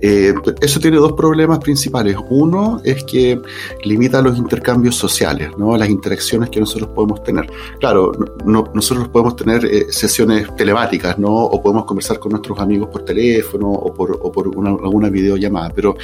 Eh, 0.00 0.34
eso 0.60 0.80
tiene 0.80 0.98
dos 0.98 1.12
problemas 1.12 1.58
principales. 1.60 2.16
Uno 2.28 2.80
es 2.84 3.04
que 3.04 3.40
limita 3.84 4.20
los 4.20 4.36
intercambios 4.36 4.96
sociales, 4.96 5.50
¿no? 5.56 5.76
las 5.76 5.88
interacciones 5.88 6.50
que 6.50 6.60
nosotros 6.60 6.90
podemos 6.94 7.22
tener. 7.22 7.50
Claro, 7.80 8.12
no, 8.44 8.70
nosotros 8.74 9.08
podemos 9.08 9.36
tener 9.36 9.64
eh, 9.64 9.86
sesiones 9.90 10.54
telemáticas, 10.56 11.18
¿no? 11.18 11.32
o 11.32 11.62
podemos 11.62 11.86
conversar 11.86 12.18
con 12.18 12.32
nuestros 12.32 12.58
amigos 12.58 12.88
por 12.90 13.04
teléfono 13.04 13.70
o 13.70 13.94
por, 13.94 14.18
o 14.20 14.30
por 14.30 14.48
una, 14.48 14.70
alguna 14.70 15.08
videollamada, 15.08 15.70
pero, 15.74 15.96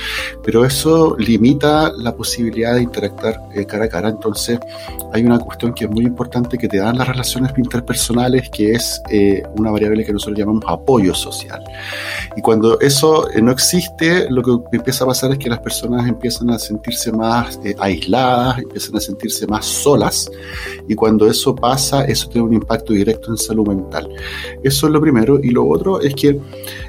pero 0.42 0.64
eso 0.64 1.14
limita 1.18 1.92
la 1.92 2.14
posibilidad 2.14 2.74
de 2.74 2.82
interactuar 2.82 3.38
eh, 3.54 3.66
cara 3.66 3.84
a 3.84 3.88
cara. 3.88 4.08
Entonces, 4.08 4.58
hay 5.12 5.24
una 5.24 5.38
cuestión 5.38 5.74
que 5.74 5.84
es 5.84 5.90
muy 5.90 6.04
importante 6.04 6.56
que 6.56 6.68
te 6.68 6.78
dan 6.78 6.96
las 6.96 7.08
relaciones 7.08 7.52
interpersonales, 7.56 8.48
que 8.50 8.72
es 8.72 9.02
una 9.56 9.70
variable 9.70 10.04
que 10.04 10.12
nosotros 10.12 10.38
llamamos 10.38 10.64
apoyo 10.66 11.14
social. 11.14 11.62
Y 12.36 12.40
cuando 12.40 12.80
eso 12.80 13.28
no 13.42 13.50
existe, 13.52 13.89
lo 14.30 14.42
que 14.42 14.76
empieza 14.76 15.04
a 15.04 15.08
pasar 15.08 15.32
es 15.32 15.38
que 15.38 15.48
las 15.48 15.60
personas 15.60 16.08
empiezan 16.08 16.50
a 16.50 16.58
sentirse 16.58 17.12
más 17.12 17.60
eh, 17.64 17.74
aisladas, 17.78 18.58
empiezan 18.58 18.96
a 18.96 19.00
sentirse 19.00 19.46
más 19.46 19.66
solas 19.66 20.30
y 20.88 20.94
cuando 20.94 21.26
eso 21.28 21.54
pasa, 21.54 22.04
eso 22.04 22.28
tiene 22.28 22.46
un 22.46 22.54
impacto 22.54 22.92
directo 22.92 23.30
en 23.30 23.36
salud 23.36 23.68
mental. 23.68 24.08
Eso 24.62 24.86
es 24.86 24.92
lo 24.92 25.00
primero. 25.00 25.38
Y 25.42 25.50
lo 25.50 25.66
otro 25.68 26.00
es 26.00 26.14
que 26.14 26.40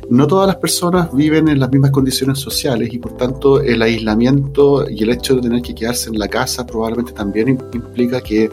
no 0.09 0.27
todas 0.27 0.47
las 0.47 0.57
personas 0.57 1.13
viven 1.13 1.47
en 1.47 1.59
las 1.59 1.71
mismas 1.71 1.91
condiciones 1.91 2.39
sociales 2.39 2.93
y 2.93 2.97
por 2.97 3.15
tanto 3.17 3.61
el 3.61 3.81
aislamiento 3.81 4.89
y 4.89 5.03
el 5.03 5.11
hecho 5.11 5.35
de 5.35 5.41
tener 5.41 5.61
que 5.61 5.75
quedarse 5.75 6.09
en 6.09 6.19
la 6.19 6.27
casa 6.27 6.65
probablemente 6.65 7.13
también 7.13 7.59
implica 7.73 8.21
que 8.21 8.49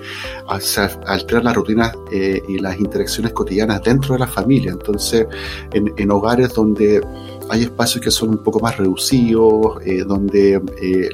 se 0.61 0.81
alteran 1.07 1.45
las 1.45 1.55
rutinas 1.55 1.93
eh, 2.13 2.41
y 2.49 2.59
las 2.59 2.79
interacciones 2.79 3.33
cotidianas 3.33 3.83
dentro 3.83 4.15
de 4.15 4.21
la 4.21 4.27
familia. 4.27 4.73
Entonces, 4.73 5.27
en, 5.73 5.93
en 5.97 6.11
hogares 6.11 6.55
donde 6.55 7.01
hay 7.51 7.63
espacios 7.63 8.03
que 8.03 8.11
son 8.11 8.31
un 8.31 8.43
poco 8.43 8.61
más 8.61 8.77
reducidos, 8.77 9.79
eh, 9.85 10.05
donde 10.07 10.61
eh, 10.83 11.09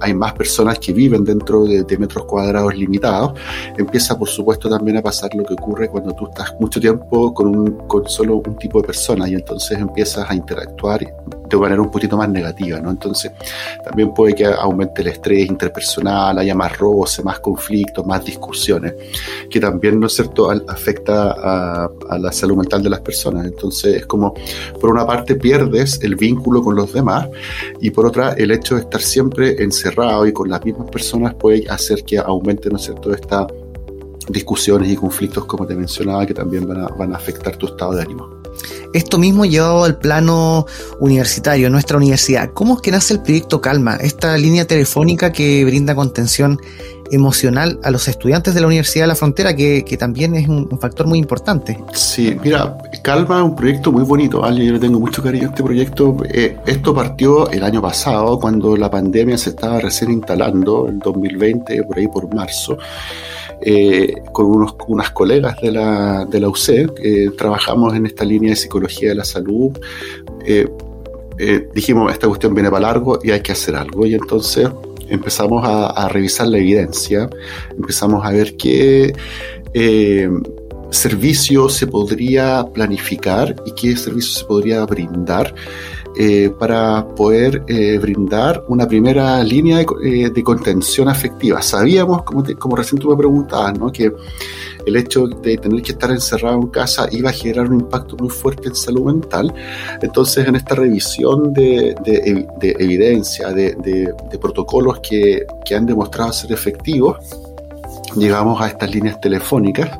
hay, 0.00 0.14
más 0.14 0.32
personas 0.34 0.78
que 0.78 0.92
viven 0.92 1.24
dentro 1.24 1.64
de, 1.64 1.98
metros 1.98 2.24
cuadrados 2.24 2.74
limitados. 2.74 3.38
Empieza, 3.76 4.18
por 4.18 4.28
supuesto, 4.28 4.68
también 4.68 4.96
a 4.96 5.02
pasar 5.02 5.34
lo 5.34 5.44
que 5.44 5.54
ocurre 5.54 5.88
cuando 5.88 6.14
tú 6.14 6.28
estás 6.28 6.54
mucho 6.58 6.80
tiempo 6.80 7.32
con, 7.34 7.46
un, 7.48 7.70
con 7.86 8.08
solo 8.08 8.36
un 8.36 8.56
tipo 8.56 8.80
de 8.80 8.86
personas 8.86 9.28
y 9.28 9.34
entonces 9.34 9.78
empiezas 9.78 10.30
a 10.30 10.34
interactuar 10.34 11.02
de 11.56 11.62
manera 11.62 11.82
un 11.82 11.90
poquito 11.90 12.16
más 12.16 12.28
negativa, 12.28 12.80
¿no? 12.80 12.90
Entonces, 12.90 13.32
también 13.84 14.12
puede 14.14 14.34
que 14.34 14.46
aumente 14.46 15.02
el 15.02 15.08
estrés 15.08 15.48
interpersonal, 15.48 16.38
haya 16.38 16.54
más 16.54 16.76
roce, 16.78 17.22
más 17.22 17.40
conflictos, 17.40 18.04
más 18.06 18.24
discusiones, 18.24 18.94
que 19.48 19.60
también, 19.60 19.98
¿no 20.00 20.06
es 20.06 20.14
cierto?, 20.14 20.50
afecta 20.50 21.32
a, 21.32 22.18
la 22.18 22.32
salud 22.32 22.56
mental 22.56 22.82
de 22.82 22.90
las 22.90 23.00
personas. 23.00 23.46
Entonces, 23.46 23.96
es 23.96 24.06
como, 24.06 24.34
por 24.80 24.90
una 24.90 25.06
parte, 25.06 25.36
pierdes 25.36 26.00
el 26.02 26.16
vínculo 26.16 26.62
con 26.62 26.74
los 26.74 26.92
demás 26.92 27.28
y 27.80 27.90
por 27.90 28.06
otra 28.06 28.32
el 28.32 28.50
hecho 28.50 28.74
de 28.74 28.82
estar 28.82 29.00
siempre 29.00 29.62
encerrado 29.62 30.26
y 30.26 30.32
con 30.32 30.48
las 30.48 30.64
mismas 30.64 30.90
personas 30.90 31.34
puede 31.34 31.68
hacer 31.68 32.04
que 32.04 32.18
aumente, 32.18 32.68
¿no 32.70 32.76
es 32.76 32.82
cierto?, 32.82 33.12
estas 33.12 33.46
discusiones 34.28 34.90
y 34.90 34.96
conflictos, 34.96 35.44
como 35.44 35.66
te 35.66 35.74
mencionaba, 35.74 36.26
que 36.26 36.34
también 36.34 36.66
van 36.66 36.84
a, 36.84 36.86
van 36.88 37.12
a 37.12 37.16
afectar 37.16 37.56
tu 37.56 37.66
estado 37.66 37.94
de 37.94 38.02
ánimo. 38.02 38.39
Esto 38.92 39.18
mismo 39.18 39.44
llevado 39.44 39.84
al 39.84 39.98
plano 39.98 40.66
universitario, 40.98 41.70
nuestra 41.70 41.96
universidad. 41.96 42.50
¿Cómo 42.52 42.74
es 42.74 42.80
que 42.80 42.90
nace 42.90 43.14
el 43.14 43.20
proyecto 43.20 43.60
Calma, 43.60 43.96
esta 43.96 44.36
línea 44.36 44.66
telefónica 44.66 45.32
que 45.32 45.64
brinda 45.64 45.94
contención 45.94 46.58
emocional 47.10 47.78
a 47.82 47.90
los 47.90 48.08
estudiantes 48.08 48.54
de 48.54 48.60
la 48.60 48.66
Universidad 48.66 49.04
de 49.04 49.08
la 49.08 49.14
Frontera, 49.14 49.54
que, 49.54 49.96
también 49.98 50.34
es 50.34 50.48
un, 50.48 50.68
factor 50.80 51.06
muy 51.06 51.18
importante. 51.18 51.78
Sí, 51.92 52.36
mira, 52.42 52.78
Calma 53.02 53.38
es 53.38 53.44
un 53.44 53.56
proyecto 53.56 53.92
muy 53.92 54.04
bonito, 54.04 54.40
¿vale? 54.40 54.64
yo 54.64 54.72
le 54.72 54.78
tengo 54.78 54.98
mucho 55.00 55.22
cariño 55.22 55.48
a 55.48 55.50
este 55.50 55.62
proyecto. 55.62 56.16
Eh, 56.28 56.56
esto 56.66 56.94
partió 56.94 57.50
el 57.50 57.64
año 57.64 57.82
pasado, 57.82 58.38
cuando 58.38 58.76
la 58.76 58.90
pandemia 58.90 59.36
se 59.36 59.50
estaba 59.50 59.80
recién 59.80 60.10
instalando, 60.10 60.88
en 60.88 60.98
2020, 61.00 61.82
por 61.82 61.98
ahí 61.98 62.08
por 62.08 62.32
marzo. 62.34 62.78
Eh, 63.62 64.14
con 64.32 64.46
unos, 64.46 64.74
unas 64.88 65.10
colegas 65.10 65.60
de 65.60 65.72
la, 65.72 66.24
de 66.24 66.40
la 66.40 66.48
UC, 66.48 66.94
que 66.94 67.30
trabajamos 67.36 67.94
en 67.94 68.06
esta 68.06 68.24
línea 68.24 68.50
de 68.50 68.56
psicología 68.56 69.10
de 69.10 69.14
la 69.14 69.24
salud. 69.24 69.78
Eh, 70.46 70.66
dijimos, 71.74 72.12
esta 72.12 72.26
cuestión 72.26 72.54
viene 72.54 72.70
para 72.70 72.82
largo 72.82 73.18
y 73.22 73.30
hay 73.30 73.40
que 73.40 73.52
hacer 73.52 73.76
algo. 73.76 74.06
Y 74.06 74.14
entonces 74.14 74.68
empezamos 75.10 75.62
a, 75.64 76.08
revisar 76.08 76.46
la 76.46 76.58
evidencia, 76.58 77.28
empezamos 77.76 78.24
a 78.24 78.30
ver 78.30 78.56
qué 78.56 79.12
eh, 79.74 80.30
servicio 80.90 81.68
se 81.68 81.86
podría 81.86 82.64
planificar 82.72 83.54
y 83.64 83.72
qué 83.72 83.96
servicio 83.96 84.40
se 84.40 84.44
podría 84.44 84.84
brindar 84.84 85.54
eh, 86.18 86.50
para 86.58 87.06
poder 87.06 87.62
eh, 87.68 87.98
brindar 87.98 88.64
una 88.68 88.86
primera 88.86 89.42
línea 89.44 89.78
de, 89.78 90.42
contención 90.42 91.08
afectiva. 91.08 91.62
Sabíamos, 91.62 92.24
como, 92.24 92.44
como 92.58 92.76
recién 92.76 93.00
tú 93.00 93.10
me 93.10 93.16
preguntabas, 93.16 93.78
¿no? 93.78 93.92
que 93.92 94.12
el 94.86 94.96
hecho 94.96 95.26
de 95.26 95.56
tener 95.56 95.82
que 95.82 95.92
estar 95.92 96.10
encerrado 96.10 96.56
en 96.56 96.68
casa 96.68 97.08
iba 97.12 97.30
a 97.30 97.32
generar 97.32 97.68
un 97.68 97.80
impacto 97.80 98.16
muy 98.16 98.28
fuerte 98.28 98.68
en 98.68 98.74
salud 98.74 99.04
mental. 99.04 99.52
Entonces, 100.02 100.46
en 100.46 100.56
esta 100.56 100.74
revisión 100.74 101.52
de, 101.52 101.94
evidencia, 102.60 103.48
de, 103.52 104.14
protocolos 104.40 105.00
que, 105.00 105.46
han 105.74 105.86
demostrado 105.86 106.32
ser 106.32 106.50
efectivos, 106.50 107.16
llegamos 108.16 108.60
a 108.60 108.68
estas 108.68 108.94
líneas 108.94 109.20
telefónicas 109.20 109.98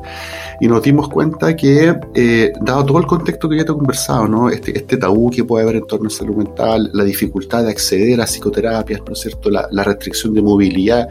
y 0.59 0.67
nos 0.67 0.81
dimos 0.81 1.09
cuenta 1.09 1.55
que, 1.55 1.95
eh, 2.13 2.53
dado 2.61 2.85
todo 2.85 2.99
el 2.99 3.07
contexto 3.07 3.49
que 3.49 3.57
ya 3.57 3.65
te 3.65 3.71
he 3.71 3.75
conversado, 3.75 4.27
¿no? 4.27 4.49
este, 4.49 4.77
este 4.77 4.97
tabú 4.97 5.29
que 5.29 5.43
puede 5.43 5.63
haber 5.63 5.77
en 5.77 5.87
torno 5.87 6.07
a 6.07 6.11
salud 6.11 6.35
mental, 6.35 6.89
la 6.93 7.03
dificultad 7.03 7.63
de 7.63 7.71
acceder 7.71 8.21
a 8.21 8.27
psicoterapias, 8.27 9.01
¿no 9.05 9.13
es 9.13 9.19
cierto? 9.19 9.49
La, 9.49 9.67
la 9.71 9.83
restricción 9.83 10.33
de 10.33 10.41
movilidad, 10.41 11.07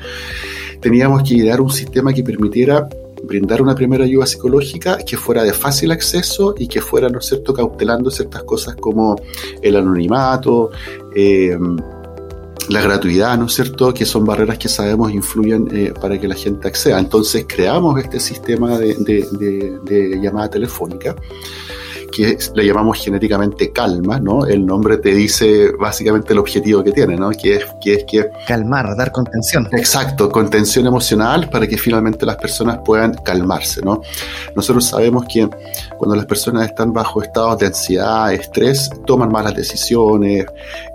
teníamos 0.81 1.23
que 1.23 1.35
idear 1.35 1.61
un 1.61 1.71
sistema 1.71 2.13
que 2.13 2.23
permitiera 2.23 2.89
brindar 3.23 3.61
una 3.63 3.75
primera 3.75 4.05
ayuda 4.05 4.27
psicológica 4.27 4.99
que 4.99 5.17
fuera 5.17 5.43
de 5.43 5.53
fácil 5.53 5.91
acceso 5.91 6.55
y 6.59 6.67
que 6.67 6.81
fuera, 6.81 7.09
¿no 7.09 7.19
es 7.19 7.27
cierto?, 7.27 7.53
cautelando 7.53 8.11
ciertas 8.11 8.43
cosas 8.45 8.77
como 8.77 9.17
el 9.63 9.77
anonimato, 9.77 10.71
eh, 11.15 11.57
la 12.71 12.81
gratuidad, 12.81 13.37
¿no 13.37 13.47
es 13.47 13.55
cierto?, 13.55 13.93
que 13.93 14.07
son 14.07 14.25
barreras 14.25 14.59
que 14.59 14.69
sabemos 14.69 15.13
influyen 15.13 15.69
eh, 15.73 15.93
para 16.01 16.19
que 16.19 16.29
la 16.29 16.35
gente 16.35 16.69
acceda. 16.69 16.99
Entonces 16.99 17.45
creamos 17.49 18.01
este 18.01 18.21
sistema 18.21 18.79
de 18.79 20.19
llamada 20.23 20.49
telefónica 20.49 21.17
que 22.11 22.37
le 22.55 22.67
llamamos 22.67 22.99
genéticamente 22.99 23.73
calma, 23.73 24.19
¿no? 24.19 24.47
El 24.47 24.67
nombre 24.67 24.99
te 24.99 25.15
dice 25.15 25.73
básicamente 25.79 26.33
el 26.33 26.39
objetivo 26.39 26.83
que 26.83 26.93
tiene, 26.93 27.17
¿no? 27.17 27.31
Que 27.31 27.57
es 27.57 27.65
que... 27.81 27.95
Es 27.95 28.05
que 28.05 28.31
Calmar, 28.47 28.97
dar 28.97 29.13
contención. 29.13 29.69
Exacto, 29.73 30.31
contención 30.31 30.87
emocional 30.87 31.49
para 31.51 31.67
que 31.67 31.77
finalmente 31.77 32.27
las 32.27 32.37
personas 32.37 32.81
puedan 32.85 33.15
calmarse, 33.15 33.83
¿no? 33.83 34.03
Nosotros 34.55 34.85
sabemos 34.85 35.25
que 35.33 35.49
cuando 35.97 36.17
las 36.17 36.27
personas 36.27 36.67
están 36.67 36.93
bajo 36.93 37.23
estados 37.23 37.59
de 37.59 37.67
ansiedad, 37.67 38.33
estrés, 38.33 38.91
toman 39.07 39.31
malas 39.31 39.55
decisiones, 39.55 40.47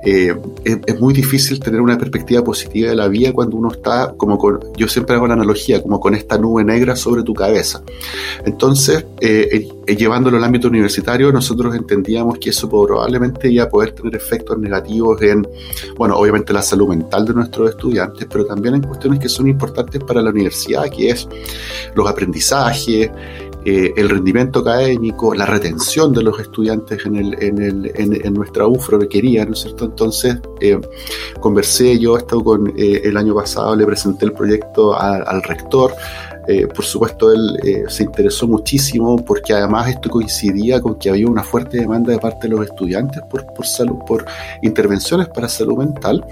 eh, 0.04 0.36
es, 0.64 1.00
muy 1.00 1.14
difícil 1.14 1.60
tener 1.60 1.82
una 1.82 1.98
perspectiva 1.98 2.44
positiva 2.44 2.90
de 2.90 2.96
la 2.96 3.08
vida 3.08 3.34
cuando 3.34 3.58
uno 3.58 3.72
está 3.72 4.14
como 4.18 4.38
con, 4.38 4.60
yo 4.78 4.88
siempre 4.88 5.16
hago 5.16 5.28
la 5.28 5.34
analogía, 5.34 5.82
como 5.82 6.00
con 6.00 6.16
esta 6.16 6.38
nube 6.38 6.64
negra 6.64 6.96
sobre 6.96 7.24
tu 7.24 7.34
cabeza. 7.34 7.82
Entonces, 8.46 9.06
eh, 9.20 9.68
llevándolo 9.94 10.38
al 10.38 10.44
ámbito 10.44 10.68
universitario, 10.68 11.32
nosotros 11.32 11.76
entendíamos 11.76 12.40
que 12.40 12.50
eso 12.50 12.70
probablemente 12.70 13.52
iba 13.52 13.66
a 13.66 13.70
poder 13.70 13.92
tener 13.92 14.16
efectos 14.16 14.58
negativos 14.58 15.22
en, 15.22 15.48
bueno, 15.98 16.18
obviamente 16.18 16.54
la 16.54 16.62
salud 16.62 16.90
mental 16.90 17.26
de 17.26 17.34
nuestros 17.34 17.70
estudiantes, 17.72 18.28
pero 18.32 18.46
también 18.46 18.76
en 18.76 18.82
cuestiones 18.82 19.20
que 19.20 19.30
son 19.30 19.48
importantes 19.48 20.02
para 20.04 20.22
la 20.22 20.30
universidad, 20.30 20.90
que 20.90 21.10
es 21.10 21.28
los 21.94 22.08
aprendizajes, 22.10 23.12
eh, 23.68 23.94
el 23.98 24.10
rendimiento 24.10 24.60
académico, 24.60 25.34
la 25.34 25.46
retención 25.48 26.14
de 26.14 26.22
los 26.22 26.40
estudiantes 26.40 27.04
en, 27.06 27.16
el, 27.16 27.44
en, 27.44 27.62
el, 27.62 27.92
en, 27.96 28.34
nuestra 28.34 28.68
UFRO 28.68 29.00
requería, 29.00 29.44
¿no 29.44 29.54
es 29.54 29.62
cierto? 29.62 29.86
Entonces, 29.86 30.38
eh, 30.62 30.80
conversé, 31.40 31.98
yo 31.98 32.16
he 32.16 32.20
estado 32.20 32.44
con 32.44 32.72
el 32.78 33.18
año 33.18 33.34
pasado, 33.34 33.76
le 33.76 33.86
presenté 33.86 34.26
el 34.26 34.34
proyecto 34.34 34.96
al 34.96 35.42
rector, 35.42 35.94
eh, 36.48 36.68
por 36.68 36.86
supuesto, 36.86 37.32
él 37.32 37.58
eh, 37.64 37.84
se 37.88 38.04
interesó 38.04 38.48
muchísimo 38.48 39.18
porque 39.24 39.54
además 39.54 39.90
esto 39.90 40.10
coincidía 40.10 40.80
con 40.82 40.96
que 40.96 41.10
había 41.10 41.28
una 41.28 41.44
fuerte 41.44 41.78
demanda 41.78 42.12
de 42.12 42.20
parte 42.20 42.48
de 42.48 42.56
los 42.56 42.66
estudiantes 42.66 43.22
por, 43.30 43.46
por, 43.54 43.66
salud, 43.66 43.98
por 44.08 44.26
intervenciones 44.62 45.28
para 45.30 45.50
salud 45.50 45.78
mental. 45.78 46.26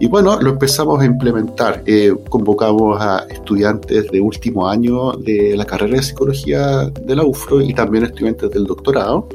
Y 0.00 0.06
bueno, 0.08 0.40
lo 0.40 0.50
empezamos 0.50 1.00
a 1.00 1.04
implementar. 1.04 1.82
Eh, 1.86 2.14
convocamos 2.28 3.00
a 3.00 3.24
estudiantes 3.28 4.10
de 4.10 4.20
último 4.20 4.68
año 4.68 5.12
de 5.12 5.56
la 5.56 5.64
carrera 5.64 5.96
de 5.96 6.02
psicología 6.02 6.90
de 6.90 7.16
la 7.16 7.24
UFRO 7.24 7.60
y 7.60 7.72
también 7.74 8.04
estudiantes 8.04 8.50
del 8.50 8.64
doctorado 8.64 9.28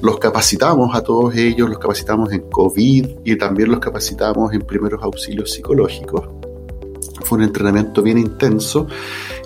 los 0.00 0.18
capacitamos 0.18 0.94
a 0.94 1.02
todos 1.02 1.34
ellos, 1.34 1.68
los 1.68 1.78
capacitamos 1.78 2.30
en 2.30 2.42
COVID 2.50 3.06
y 3.24 3.36
también 3.36 3.70
los 3.70 3.80
capacitamos 3.80 4.52
en 4.52 4.60
primeros 4.60 5.02
auxilios 5.02 5.50
psicológicos. 5.50 6.33
Fue 7.24 7.38
un 7.38 7.44
entrenamiento 7.44 8.02
bien 8.02 8.18
intenso 8.18 8.86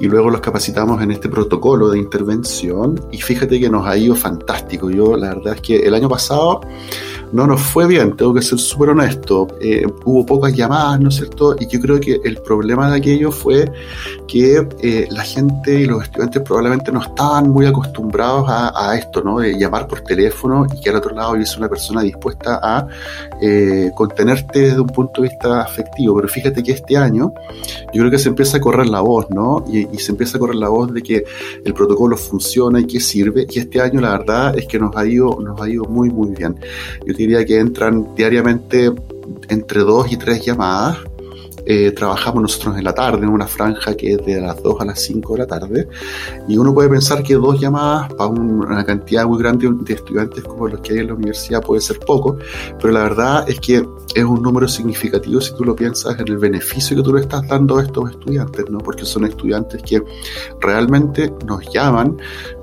y 0.00 0.06
luego 0.06 0.30
los 0.30 0.40
capacitamos 0.40 1.00
en 1.02 1.12
este 1.12 1.28
protocolo 1.28 1.88
de 1.88 1.99
intervención 1.99 3.00
y 3.11 3.18
fíjate 3.18 3.58
que 3.58 3.70
nos 3.70 3.87
ha 3.87 3.97
ido 3.97 4.14
fantástico. 4.14 4.90
Yo 4.90 5.16
la 5.16 5.35
verdad 5.35 5.54
es 5.54 5.61
que 5.61 5.76
el 5.76 5.94
año 5.94 6.08
pasado 6.08 6.61
no 7.32 7.47
nos 7.47 7.61
fue 7.61 7.87
bien, 7.87 8.16
tengo 8.16 8.32
que 8.35 8.42
ser 8.42 8.58
súper 8.58 8.90
honesto. 8.90 9.47
Eh, 9.61 9.87
hubo 10.04 10.25
pocas 10.25 10.54
llamadas, 10.54 11.00
¿no 11.00 11.08
es 11.08 11.16
cierto? 11.16 11.56
Y 11.58 11.66
yo 11.66 11.80
creo 11.80 12.00
que 12.00 12.20
el 12.25 12.38
problema 12.38 12.90
de 12.90 12.99
aquello 12.99 13.30
fue 13.30 13.70
que 14.26 14.66
eh, 14.82 15.06
la 15.11 15.23
gente 15.23 15.80
y 15.80 15.87
los 15.87 16.02
estudiantes 16.02 16.42
probablemente 16.42 16.92
no 16.92 17.02
estaban 17.02 17.50
muy 17.50 17.66
acostumbrados 17.66 18.47
a, 18.49 18.97
esto, 18.97 19.23
¿no? 19.23 19.38
De 19.40 19.58
llamar 19.58 19.87
por 19.87 20.00
teléfono 20.00 20.66
y 20.73 20.80
que 20.80 20.90
al 20.90 20.97
otro 20.97 21.14
lado 21.14 21.32
hubiese 21.32 21.58
una 21.58 21.68
persona 21.68 22.02
dispuesta 22.02 22.58
a 22.62 22.87
eh, 23.40 23.90
contenerte 23.94 24.61
desde 24.61 24.80
un 24.80 24.88
punto 24.88 25.23
de 25.23 25.28
vista 25.28 25.62
afectivo. 25.62 26.16
Pero 26.16 26.28
fíjate 26.28 26.62
que 26.62 26.73
este 26.73 26.97
año 26.97 27.32
yo 27.92 28.00
creo 28.00 28.11
que 28.11 28.18
se 28.18 28.28
empieza 28.28 28.56
a 28.56 28.61
correr 28.61 28.87
la 28.87 29.00
voz, 29.00 29.28
¿no? 29.30 29.64
Y, 29.68 29.87
se 29.99 30.12
empieza 30.12 30.37
a 30.37 30.40
correr 30.40 30.56
la 30.56 30.68
voz 30.68 30.92
de 30.92 31.02
que 31.02 31.25
el 31.64 31.75
protocolo 31.75 32.16
funciona 32.16 32.80
y 32.80 32.87
que 32.87 33.00
sirve. 33.00 33.47
Y 33.50 33.58
este 33.58 33.80
año 33.80 34.00
la 34.00 34.16
verdad 34.16 34.56
es 34.56 34.66
que 34.66 34.78
nos 34.78 34.97
ha 34.97 35.04
ido, 35.04 35.38
nos 35.40 35.61
ha 35.61 35.68
ido 35.68 35.85
muy, 35.85 36.08
muy 36.11 36.30
bien. 36.30 36.58
Diría 37.18 37.44
que 37.44 37.58
entran 37.58 38.14
diariamente 38.14 38.92
entre 39.48 39.80
dos 39.80 40.10
y 40.10 40.16
tres 40.16 40.44
llamadas 40.44 40.98
eh, 41.70 41.92
trabajamos 41.92 42.40
nosotros 42.40 42.78
en 42.78 42.84
la 42.84 42.94
tarde, 42.94 43.25
en 43.25 43.28
una 43.28 43.46
franja 43.46 43.94
que 43.94 44.12
es 44.12 44.25
de 44.25 44.40
las 44.40 44.62
2 44.62 44.80
a 44.80 44.87
las 44.87 45.02
5 45.02 45.34
de 45.34 45.38
la 45.38 45.46
tarde, 45.46 45.87
y 46.48 46.56
uno 46.56 46.72
puede 46.72 46.88
pensar 46.88 47.22
que 47.22 47.34
dos 47.34 47.60
llamadas 47.60 48.10
para 48.14 48.30
una 48.30 48.87
cantidad 48.87 49.26
muy 49.26 49.38
grande 49.38 49.68
de 49.70 49.92
estudiantes 49.92 50.44
como 50.44 50.66
los 50.66 50.80
que 50.80 50.94
hay 50.94 51.00
en 51.00 51.08
la 51.08 51.14
universidad 51.14 51.60
puede 51.60 51.82
ser 51.82 51.98
poco, 51.98 52.38
pero 52.80 52.94
la 52.94 53.02
verdad 53.02 53.44
es 53.46 53.60
que 53.60 53.87
es 54.14 54.25
un 54.25 54.40
número 54.40 54.66
significativo 54.66 55.42
si 55.42 55.54
tú 55.56 55.64
lo 55.66 55.76
piensas 55.76 56.18
en 56.18 56.28
el 56.28 56.38
beneficio 56.38 56.96
que 56.96 57.02
tú 57.02 57.12
le 57.12 57.20
estás 57.20 57.46
dando 57.46 57.76
a 57.76 57.82
estos 57.82 58.12
estudiantes, 58.12 58.64
¿no? 58.70 58.78
porque 58.78 59.04
son 59.04 59.26
estudiantes 59.26 59.82
que 59.82 60.02
realmente 60.62 61.30
nos 61.44 61.70
llaman 61.70 62.16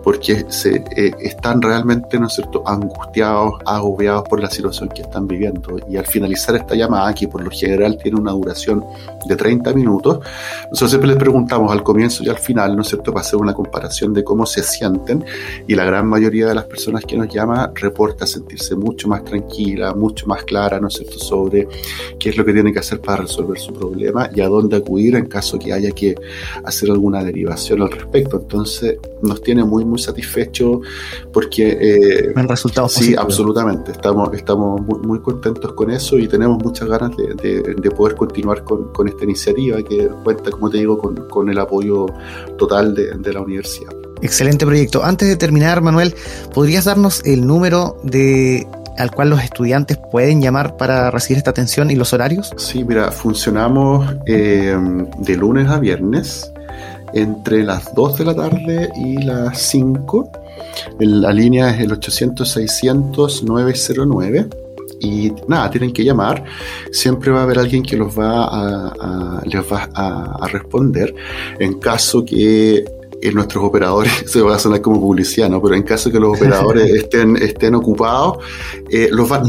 porque 0.05 0.45
se, 0.49 0.83
eh, 0.95 1.11
están 1.19 1.63
realmente, 1.63 2.19
¿no 2.19 2.27
es 2.27 2.33
cierto?, 2.33 2.61
angustiados, 2.63 3.55
agobiados 3.65 4.29
por 4.29 4.39
la 4.39 4.51
situación 4.51 4.87
que 4.89 5.01
están 5.01 5.27
viviendo. 5.27 5.79
Y 5.89 5.97
al 5.97 6.05
finalizar 6.05 6.55
esta 6.55 6.75
llamada, 6.75 7.11
que 7.15 7.27
por 7.27 7.43
lo 7.43 7.49
general 7.49 7.97
tiene 7.97 8.19
una 8.19 8.31
duración 8.31 8.85
de 9.25 9.35
30 9.35 9.73
minutos, 9.73 10.19
nosotros 10.69 10.91
siempre 10.91 11.07
les 11.09 11.17
preguntamos 11.17 11.71
al 11.71 11.81
comienzo 11.81 12.23
y 12.23 12.29
al 12.29 12.37
final, 12.37 12.75
¿no 12.75 12.83
es 12.83 12.89
cierto?, 12.89 13.11
para 13.11 13.25
hacer 13.25 13.39
una 13.39 13.55
comparación 13.55 14.13
de 14.13 14.23
cómo 14.23 14.45
se 14.45 14.61
sienten. 14.61 15.25
Y 15.67 15.73
la 15.73 15.85
gran 15.85 16.05
mayoría 16.05 16.45
de 16.45 16.53
las 16.53 16.65
personas 16.65 17.03
que 17.03 17.17
nos 17.17 17.27
llama 17.27 17.71
reporta 17.73 18.27
sentirse 18.27 18.75
mucho 18.75 19.07
más 19.07 19.23
tranquila, 19.23 19.95
mucho 19.95 20.27
más 20.27 20.43
clara, 20.43 20.79
¿no 20.79 20.89
es 20.89 20.93
cierto?, 20.93 21.17
sobre 21.17 21.67
qué 22.19 22.29
es 22.29 22.37
lo 22.37 22.45
que 22.45 22.53
tiene 22.53 22.71
que 22.71 22.77
hacer 22.77 23.01
para 23.01 23.23
resolver 23.23 23.57
su 23.57 23.73
problema 23.73 24.29
y 24.35 24.41
a 24.41 24.47
dónde 24.47 24.77
acudir 24.77 25.15
en 25.15 25.25
caso 25.25 25.57
que 25.57 25.73
haya 25.73 25.89
que 25.89 26.13
hacer 26.63 26.91
alguna 26.91 27.23
derivación 27.23 27.81
al 27.81 27.89
respecto. 27.89 28.37
Entonces, 28.37 28.99
nos 29.23 29.41
tiene 29.41 29.63
muy, 29.63 29.83
muy 29.83 29.94
satisfecho 29.97 30.81
porque... 31.31 31.77
Eh, 31.79 32.33
resultados 32.47 32.93
Sí, 32.93 33.15
absolutamente. 33.17 33.91
Estamos, 33.91 34.33
estamos 34.33 34.81
muy, 34.81 35.19
contentos 35.19 35.73
con 35.73 35.89
eso 35.91 36.17
y 36.17 36.27
tenemos 36.27 36.63
muchas 36.63 36.87
ganas 36.87 37.11
de, 37.17 37.91
poder 37.95 38.15
continuar 38.15 38.63
con, 38.63 39.07
esta 39.07 39.23
iniciativa 39.23 39.81
que 39.81 40.07
cuenta, 40.23 40.51
como 40.51 40.69
te 40.69 40.77
digo, 40.77 40.97
con, 40.97 41.49
el 41.49 41.59
apoyo 41.59 42.05
total 42.57 42.93
de, 42.93 43.33
la 43.33 43.41
universidad. 43.41 43.91
Excelente 44.21 44.65
proyecto. 44.65 45.03
Antes 45.03 45.27
de 45.27 45.35
terminar, 45.35 45.81
Manuel, 45.81 46.15
¿podrías 46.53 46.85
darnos 46.85 47.23
el 47.25 47.45
número 47.45 47.97
de 48.03 48.67
al 48.97 49.11
cual 49.11 49.29
los 49.29 49.43
estudiantes 49.43 49.99
pueden 50.09 50.41
llamar 50.41 50.77
para 50.77 51.11
recibir 51.11 51.37
esta 51.37 51.49
atención 51.49 51.91
y 51.91 51.95
los 51.95 52.13
horarios? 52.13 52.51
Sí, 52.55 52.83
mira, 52.85 53.11
funcionamos 53.11 54.15
eh, 54.25 54.77
de 55.19 55.35
lunes 55.35 55.67
a 55.67 55.79
viernes 55.79 56.49
entre 57.15 57.63
las 57.63 57.95
2 57.95 58.19
de 58.19 58.25
la 58.25 58.35
tarde 58.35 58.91
y 58.95 59.23
las 59.23 59.57
5. 59.57 60.29
La 60.99 61.33
línea 61.33 61.71
es 61.71 61.79
el 61.79 61.89
800-600-909 61.91 64.65
y 64.99 65.31
nada, 65.47 65.69
tienen 65.69 65.93
que 65.93 66.03
llamar. 66.03 66.43
Siempre 66.91 67.31
va 67.31 67.39
a 67.39 67.43
haber 67.43 67.59
alguien 67.59 67.83
que 67.83 67.95
los 67.97 68.17
va 68.17 68.45
a, 68.45 69.41
les 69.45 69.71
va 69.71 69.89
a, 69.93 70.47
responder. 70.47 71.13
En 71.59 71.75
caso 71.79 72.25
que 72.25 72.83
nuestros 73.33 73.63
operadores, 73.63 74.11
se 74.27 74.41
va 74.41 74.55
a 74.55 74.59
sonar 74.59 74.81
como 74.81 74.99
publicidad, 74.99 75.49
¿no? 75.49 75.61
Pero 75.61 75.75
en 75.75 75.83
caso 75.83 76.11
que 76.11 76.19
los 76.19 76.37
operadores 76.37 76.91
estén, 76.93 77.35
estén 77.37 77.75
ocupados, 77.75 78.37
eh, 78.89 79.09
los 79.11 79.27
van... 79.27 79.43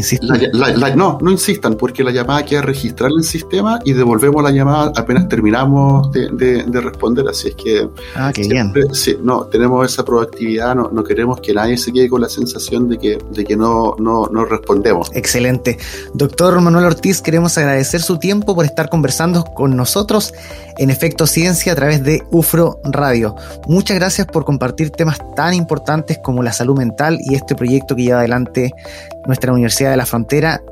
no, 0.97 1.19
no 1.21 1.31
insistan, 1.31 1.75
porque 1.75 2.03
la 2.03 2.11
llamada 2.11 2.45
queda 2.45 2.63
registrada 2.63 3.13
en 3.13 3.19
el 3.19 3.25
sistema 3.25 3.79
y 3.85 3.93
devolvemos 3.93 4.43
la 4.43 4.51
llamada 4.51 4.93
apenas 4.97 5.29
terminamos 5.29 6.11
de, 6.13 6.65
responder, 6.81 7.27
así 7.29 7.49
es 7.49 7.55
que... 7.55 7.89
Ah, 8.15 8.33
qué 8.35 8.49
bien. 8.49 8.73
Sí, 8.93 9.17
no, 9.23 9.45
tenemos 9.47 9.91
esa 9.91 10.05
proactividad, 10.05 10.75
no, 10.75 10.91
no, 10.93 11.03
queremos 11.05 11.41
que 11.41 11.53
nadie 11.53 11.77
se 11.77 11.93
quede 11.93 12.09
con 12.09 12.21
la 12.21 12.29
sensación 12.29 12.89
de 12.89 12.99
que, 12.99 13.19
de 13.31 13.45
que 13.45 13.57
no, 13.57 13.95
no, 13.99 14.27
no 14.27 14.45
respondemos. 14.45 15.11
Excelente. 15.15 15.79
Doctor 16.15 16.61
Manuel 16.61 16.85
Ortiz, 16.87 17.21
queremos 17.21 17.57
agradecer 17.59 18.03
su 18.03 18.19
tiempo 18.19 18.55
por 18.55 18.65
estar 18.65 18.89
conversando 18.89 19.45
con 19.45 19.77
nosotros 19.77 20.33
en 20.79 20.91
Efecto 20.91 21.27
Ciencia 21.27 21.73
a 21.73 21.77
través 21.77 22.03
de 22.03 22.23
UFRO 22.31 22.81
Radio. 22.85 23.37
Muchas 23.69 23.97
gracias 23.97 24.29
por 24.29 24.45
compartir 24.45 24.91
temas 24.91 25.19
tan 25.35 25.53
importantes 25.53 26.19
como 26.23 26.43
la 26.43 26.53
salud 26.53 26.79
mental 26.79 27.19
y 27.21 27.35
este 27.35 27.57
proyecto 27.57 27.97
que 27.97 28.05
lleva 28.05 28.21
adelante 28.21 28.73
nuestra 29.27 29.53
Universidad 29.53 29.91
de 29.91 29.97
la 29.97 30.07
Frontera, 30.07 30.63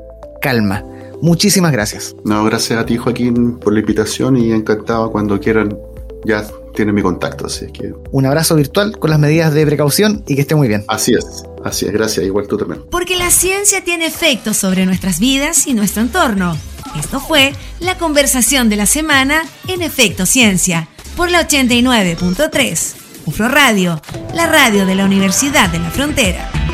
Calma. 0.41 0.83
Muchísimas 1.21 1.73
gracias. 1.73 2.15
No, 2.23 2.43
gracias 2.45 2.79
a 2.79 2.85
ti 2.85 2.97
Joaquín 2.97 3.57
por 3.59 3.73
la 3.73 3.81
invitación 3.81 4.37
y 4.37 4.51
encantado 4.51 5.11
cuando 5.11 5.39
quieran. 5.39 5.77
Ya 6.23 6.43
tienen 6.73 6.95
mi 6.95 7.01
contacto, 7.01 7.45
así 7.45 7.67
que... 7.67 7.93
Un 8.11 8.25
abrazo 8.25 8.55
virtual 8.55 8.97
con 8.97 9.11
las 9.11 9.19
medidas 9.19 9.53
de 9.53 9.65
precaución 9.65 10.23
y 10.25 10.35
que 10.35 10.41
esté 10.41 10.55
muy 10.55 10.67
bien. 10.67 10.83
Así 10.87 11.13
es, 11.13 11.43
así 11.63 11.85
es, 11.85 11.91
gracias, 11.91 12.25
igual 12.25 12.47
tú 12.47 12.57
también. 12.57 12.81
Porque 12.89 13.15
la 13.15 13.29
ciencia 13.29 13.83
tiene 13.83 14.07
efectos 14.07 14.57
sobre 14.57 14.85
nuestras 14.85 15.19
vidas 15.19 15.67
y 15.67 15.73
nuestro 15.73 16.01
entorno. 16.01 16.57
Esto 16.97 17.19
fue 17.19 17.53
la 17.79 17.97
conversación 17.97 18.69
de 18.69 18.77
la 18.77 18.87
semana 18.87 19.43
en 19.67 19.81
Efecto 19.83 20.25
Ciencia 20.25 20.87
por 21.15 21.31
la 21.31 21.47
89.3. 21.47 22.95
UFRO 23.25 23.47
Radio, 23.47 23.99
la 24.33 24.45
radio 24.45 24.85
de 24.85 24.95
la 24.95 25.05
Universidad 25.05 25.69
de 25.69 25.79
la 25.79 25.89
Frontera. 25.89 26.64